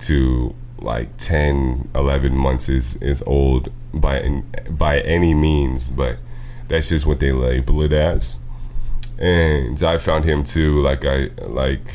to 0.00 0.54
like 0.82 1.16
10 1.16 1.90
11 1.94 2.36
months 2.36 2.68
is 2.68 2.96
is 2.96 3.22
old 3.26 3.70
by 3.92 4.42
by 4.70 5.00
any 5.00 5.34
means 5.34 5.88
but 5.88 6.18
that's 6.68 6.88
just 6.88 7.06
what 7.06 7.20
they 7.20 7.32
label 7.32 7.82
it 7.82 7.92
as. 7.92 8.38
And 9.18 9.82
i 9.82 9.98
found 9.98 10.24
him 10.24 10.44
too 10.44 10.80
like 10.80 11.04
i 11.04 11.30
like 11.46 11.86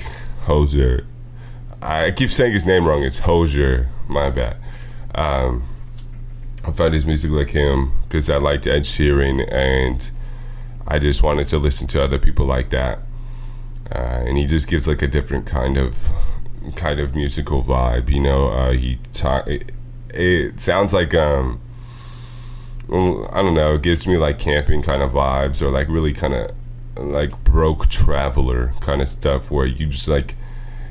hosier. 0.42 1.06
I 1.82 2.12
keep 2.12 2.32
saying 2.32 2.54
his 2.54 2.66
name 2.66 2.86
wrong 2.86 3.04
it's 3.04 3.20
Hozier 3.20 3.90
my 4.08 4.30
bad. 4.30 4.58
Um 5.14 5.64
I 6.66 6.72
found 6.72 6.96
his 6.96 7.06
music 7.06 7.30
like 7.30 7.52
him 7.52 7.92
because 8.04 8.28
I 8.28 8.38
liked 8.38 8.66
Ed 8.66 8.84
Sheeran 8.84 9.48
and 9.54 10.10
I 10.88 10.98
just 10.98 11.22
wanted 11.22 11.48
to 11.50 11.60
listen 11.60 11.88
to 11.90 12.04
other 12.04 12.18
people 12.18 12.46
like 12.46 12.72
that. 12.72 13.00
Uh, 13.92 14.24
and 14.26 14.36
he 14.36 14.48
just 14.48 14.68
gives 14.68 14.88
like 14.88 15.04
a 15.04 15.08
different 15.08 15.46
kind 15.46 15.78
of 15.78 16.12
kind 16.74 17.00
of 17.00 17.16
musical 17.16 17.64
vibe, 17.64 18.10
you 18.10 18.20
know. 18.20 18.50
Uh, 18.50 18.72
he 18.72 19.00
talk 19.14 19.48
it, 19.48 19.72
it, 20.10 20.60
sounds 20.60 20.94
like 20.94 21.14
um 21.14 21.60
I 22.90 23.42
don't 23.42 23.56
know, 23.56 23.76
it 23.76 23.82
gives 23.82 24.06
me 24.06 24.18
like 24.18 24.40
camping 24.40 24.82
kind 24.82 25.02
of 25.02 25.12
vibes 25.12 25.62
or 25.62 25.70
like 25.72 25.90
really 25.90 26.14
kind 26.14 26.34
of 26.34 26.52
like 26.98 27.44
broke 27.44 27.88
traveler 27.88 28.74
kind 28.80 29.02
of 29.02 29.08
stuff 29.08 29.52
where 29.52 29.66
you 29.66 29.88
just 29.88 30.08
like 30.08 30.36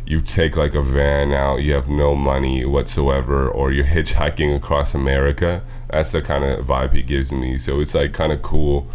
you 0.07 0.21
take 0.21 0.57
like 0.57 0.75
a 0.75 0.83
van 0.83 1.33
out, 1.33 1.63
you 1.63 1.73
have 1.73 1.89
no 1.89 2.15
money 2.15 2.65
whatsoever, 2.65 3.49
or 3.49 3.73
you're 3.73 3.87
hitchhiking 3.87 4.55
across 4.55 4.95
America. 4.95 5.63
That's 5.89 6.11
the 6.11 6.21
kind 6.21 6.45
of 6.45 6.67
vibe 6.67 6.93
he 6.93 7.03
gives 7.03 7.33
me. 7.33 7.59
So 7.59 7.81
it's 7.81 7.95
like 7.95 8.13
kind 8.13 8.33
of 8.33 8.43
cool 8.43 8.87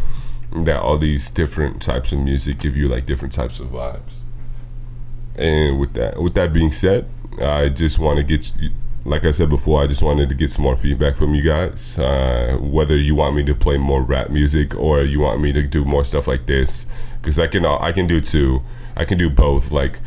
that 0.52 0.82
all 0.82 0.98
these 0.98 1.30
different 1.30 1.82
types 1.82 2.12
of 2.12 2.20
music 2.20 2.60
give 2.60 2.76
you 2.76 2.88
like 2.88 3.06
different 3.06 3.34
types 3.34 3.60
of 3.60 3.68
vibes. 3.68 4.19
And 5.36 5.80
with 5.80 5.94
that, 5.94 6.22
with 6.22 6.34
that 6.36 6.52
being 6.54 6.72
said, 6.72 7.10
I 7.42 7.70
just 7.70 8.00
want 8.00 8.18
to 8.18 8.24
get, 8.24 8.52
like 9.06 9.26
I 9.26 9.32
said 9.32 9.50
before, 9.50 9.82
I 9.82 9.88
just 9.88 10.04
wanted 10.04 10.30
to 10.30 10.36
get 10.36 10.52
some 10.52 10.64
more 10.64 10.76
feedback 10.76 11.16
from 11.16 11.34
you 11.34 11.42
guys. 11.42 11.98
Uh, 11.98 12.58
whether 12.60 12.98
you 12.98 13.16
want 13.16 13.36
me 13.36 13.44
to 13.44 13.56
play 13.56 13.78
more 13.78 14.02
rap 14.02 14.30
music 14.30 14.76
or 14.76 15.02
you 15.04 15.22
want 15.22 15.42
me 15.42 15.54
to 15.54 15.64
do 15.64 15.86
more 15.86 16.04
stuff 16.04 16.28
like 16.28 16.46
this, 16.46 16.86
because 17.22 17.40
I 17.40 17.48
can, 17.48 17.66
I 17.66 17.92
can 17.92 18.08
do 18.08 18.20
two. 18.20 18.62
I 18.96 19.06
can 19.06 19.18
do 19.18 19.30
both. 19.30 19.72
Like 19.72 20.00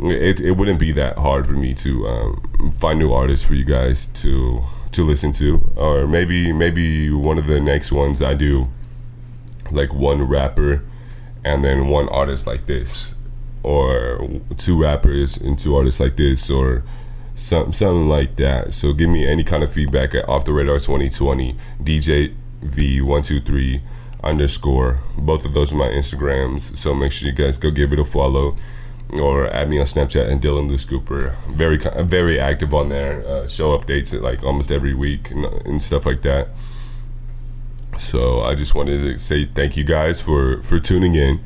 it, 0.00 0.40
it 0.40 0.52
wouldn't 0.52 0.78
be 0.78 0.92
that 0.92 1.18
hard 1.18 1.46
for 1.46 1.52
me 1.52 1.74
to 1.74 2.06
um, 2.08 2.72
find 2.74 2.98
new 2.98 3.12
artists 3.12 3.46
for 3.46 3.54
you 3.54 3.64
guys 3.64 4.06
to 4.08 4.62
to 4.92 5.04
listen 5.04 5.32
to 5.32 5.72
or 5.76 6.06
maybe 6.06 6.52
maybe 6.52 7.10
one 7.10 7.38
of 7.38 7.46
the 7.46 7.60
next 7.60 7.90
ones 7.90 8.22
I 8.22 8.34
do 8.34 8.68
like 9.70 9.92
one 9.92 10.22
rapper 10.22 10.84
and 11.44 11.64
then 11.64 11.88
one 11.88 12.08
artist 12.08 12.46
like 12.46 12.66
this 12.66 13.14
or 13.64 14.28
two 14.58 14.80
rappers 14.80 15.36
and 15.36 15.58
two 15.58 15.74
artists 15.74 15.98
like 15.98 16.16
this 16.16 16.50
or 16.50 16.84
some, 17.34 17.72
something 17.72 18.08
like 18.08 18.36
that. 18.36 18.74
So 18.74 18.92
give 18.92 19.08
me 19.08 19.26
any 19.26 19.42
kind 19.42 19.64
of 19.64 19.72
feedback 19.72 20.14
at 20.14 20.28
Off 20.28 20.44
the 20.44 20.52
Radar 20.52 20.76
2020 20.76 21.56
DJ 21.80 22.34
V123 22.62 23.80
underscore. 24.22 25.00
Both 25.16 25.44
of 25.44 25.54
those 25.54 25.72
are 25.72 25.76
my 25.76 25.88
Instagrams. 25.88 26.76
So 26.76 26.94
make 26.94 27.12
sure 27.12 27.28
you 27.28 27.34
guys 27.34 27.58
go 27.58 27.70
give 27.70 27.92
it 27.92 27.98
a 27.98 28.04
follow 28.04 28.54
or 29.12 29.48
add 29.48 29.68
me 29.68 29.78
on 29.78 29.86
Snapchat 29.86 30.30
and 30.30 30.40
Dylan 30.42 30.68
Lou 30.68 30.76
Scooper. 30.76 31.36
Very 31.48 31.78
very 32.04 32.38
active 32.40 32.74
on 32.74 32.88
there. 32.88 33.26
Uh, 33.26 33.46
show 33.46 33.76
updates 33.76 34.18
like 34.20 34.42
almost 34.44 34.70
every 34.70 34.94
week 34.94 35.30
and, 35.30 35.44
and 35.44 35.82
stuff 35.82 36.06
like 36.06 36.22
that. 36.22 36.48
So 37.98 38.40
I 38.40 38.54
just 38.54 38.74
wanted 38.74 39.02
to 39.02 39.18
say 39.18 39.46
thank 39.46 39.76
you 39.76 39.84
guys 39.84 40.20
for 40.20 40.60
for 40.62 40.78
tuning 40.78 41.14
in. 41.14 41.44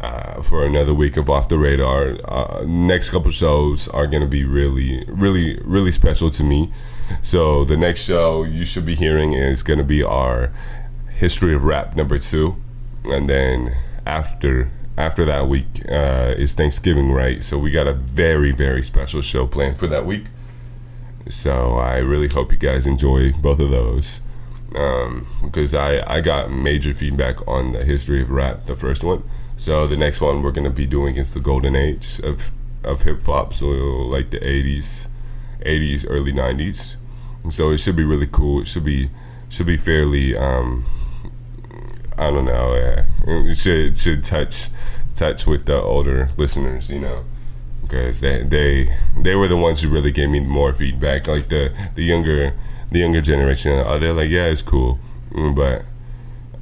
Uh, 0.00 0.40
for 0.40 0.64
another 0.64 0.94
week 0.94 1.18
of 1.18 1.28
off 1.28 1.50
the 1.50 1.58
radar. 1.58 2.16
Uh, 2.24 2.64
next 2.66 3.10
couple 3.10 3.30
shows 3.30 3.86
are 3.88 4.06
going 4.06 4.22
to 4.22 4.26
be 4.26 4.44
really, 4.44 5.04
really, 5.06 5.60
really 5.62 5.92
special 5.92 6.30
to 6.30 6.42
me. 6.42 6.72
So 7.20 7.66
the 7.66 7.76
next 7.76 8.00
show 8.00 8.44
you 8.44 8.64
should 8.64 8.86
be 8.86 8.94
hearing 8.94 9.34
is 9.34 9.62
going 9.62 9.78
to 9.78 9.84
be 9.84 10.02
our 10.02 10.54
history 11.10 11.54
of 11.54 11.64
rap 11.64 11.96
number 11.96 12.16
two, 12.16 12.56
and 13.04 13.28
then 13.28 13.76
after 14.06 14.70
after 14.96 15.26
that 15.26 15.48
week 15.48 15.82
uh, 15.90 16.34
is 16.34 16.54
Thanksgiving, 16.54 17.12
right? 17.12 17.44
So 17.44 17.58
we 17.58 17.70
got 17.70 17.86
a 17.86 17.92
very, 17.92 18.52
very 18.52 18.82
special 18.82 19.20
show 19.20 19.46
planned 19.46 19.78
for 19.78 19.86
that 19.88 20.06
week. 20.06 20.24
So 21.28 21.76
I 21.76 21.98
really 21.98 22.28
hope 22.28 22.52
you 22.52 22.58
guys 22.58 22.86
enjoy 22.86 23.32
both 23.32 23.60
of 23.60 23.70
those 23.70 24.22
um, 24.74 25.26
because 25.44 25.74
I, 25.74 26.02
I 26.10 26.22
got 26.22 26.50
major 26.50 26.94
feedback 26.94 27.46
on 27.46 27.72
the 27.72 27.84
history 27.84 28.22
of 28.22 28.30
rap, 28.30 28.64
the 28.64 28.76
first 28.76 29.04
one. 29.04 29.28
So 29.60 29.86
the 29.86 29.96
next 29.98 30.22
one 30.22 30.42
we're 30.42 30.52
gonna 30.52 30.70
be 30.70 30.86
doing 30.86 31.16
is 31.16 31.32
the 31.32 31.38
golden 31.38 31.76
age 31.76 32.18
of 32.20 32.50
of 32.82 33.02
hip 33.02 33.26
hop, 33.26 33.52
so 33.52 33.66
like 33.66 34.30
the 34.30 34.38
'80s, 34.38 35.06
'80s, 35.66 36.06
early 36.08 36.32
'90s. 36.32 36.96
And 37.42 37.52
so 37.52 37.70
it 37.70 37.76
should 37.76 37.94
be 37.94 38.02
really 38.02 38.26
cool. 38.26 38.62
It 38.62 38.68
should 38.68 38.86
be 38.86 39.10
should 39.50 39.66
be 39.66 39.76
fairly 39.76 40.34
um, 40.34 40.86
I 42.16 42.30
don't 42.30 42.46
know. 42.46 42.72
Uh, 42.72 43.04
it 43.26 43.58
should 43.58 43.98
should 43.98 44.24
touch 44.24 44.70
touch 45.14 45.46
with 45.46 45.66
the 45.66 45.78
older 45.78 46.28
listeners, 46.38 46.88
you 46.88 46.98
know, 46.98 47.26
because 47.82 48.20
they 48.20 48.42
they 48.42 48.96
they 49.22 49.34
were 49.34 49.46
the 49.46 49.58
ones 49.58 49.82
who 49.82 49.90
really 49.90 50.10
gave 50.10 50.30
me 50.30 50.40
more 50.40 50.72
feedback. 50.72 51.28
Like 51.28 51.50
the 51.50 51.70
the 51.96 52.02
younger 52.02 52.54
the 52.88 53.00
younger 53.00 53.20
generation, 53.20 53.72
uh, 53.72 53.98
they're 53.98 54.14
like, 54.14 54.30
yeah, 54.30 54.46
it's 54.46 54.62
cool, 54.62 54.98
Mm, 55.32 55.54
but 55.54 55.84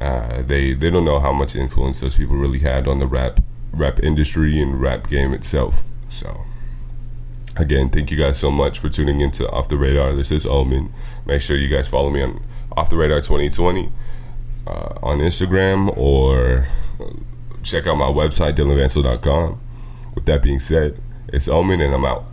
uh, 0.00 0.42
they 0.42 0.74
they 0.74 0.90
don't 0.90 1.04
know 1.04 1.20
how 1.20 1.32
much 1.32 1.56
influence 1.56 2.00
those 2.00 2.14
people 2.14 2.36
really 2.36 2.60
had 2.60 2.86
on 2.86 2.98
the 2.98 3.06
rap 3.06 3.40
rap 3.72 3.98
industry 4.00 4.60
and 4.60 4.80
rap 4.80 5.08
game 5.08 5.32
itself. 5.32 5.84
So. 6.08 6.42
Again, 7.56 7.88
thank 7.88 8.12
you 8.12 8.16
guys 8.16 8.38
so 8.38 8.52
much 8.52 8.78
for 8.78 8.88
tuning 8.88 9.20
into 9.20 9.50
Off 9.50 9.68
the 9.68 9.76
Radar. 9.76 10.14
This 10.14 10.30
is 10.30 10.46
Omen. 10.46 10.94
Make 11.26 11.42
sure 11.42 11.56
you 11.56 11.68
guys 11.68 11.88
follow 11.88 12.08
me 12.08 12.22
on 12.22 12.40
Off 12.76 12.88
the 12.88 12.96
Radar 12.96 13.20
2020 13.20 13.90
uh, 14.64 14.94
on 15.02 15.18
Instagram 15.18 15.96
or 15.96 16.68
check 17.64 17.88
out 17.88 17.96
my 17.96 18.06
website, 18.06 18.56
dylanvansel.com. 18.56 19.60
With 20.14 20.26
that 20.26 20.40
being 20.40 20.60
said, 20.60 21.00
it's 21.28 21.48
Omen 21.48 21.80
and 21.80 21.94
I'm 21.94 22.04
out. 22.04 22.24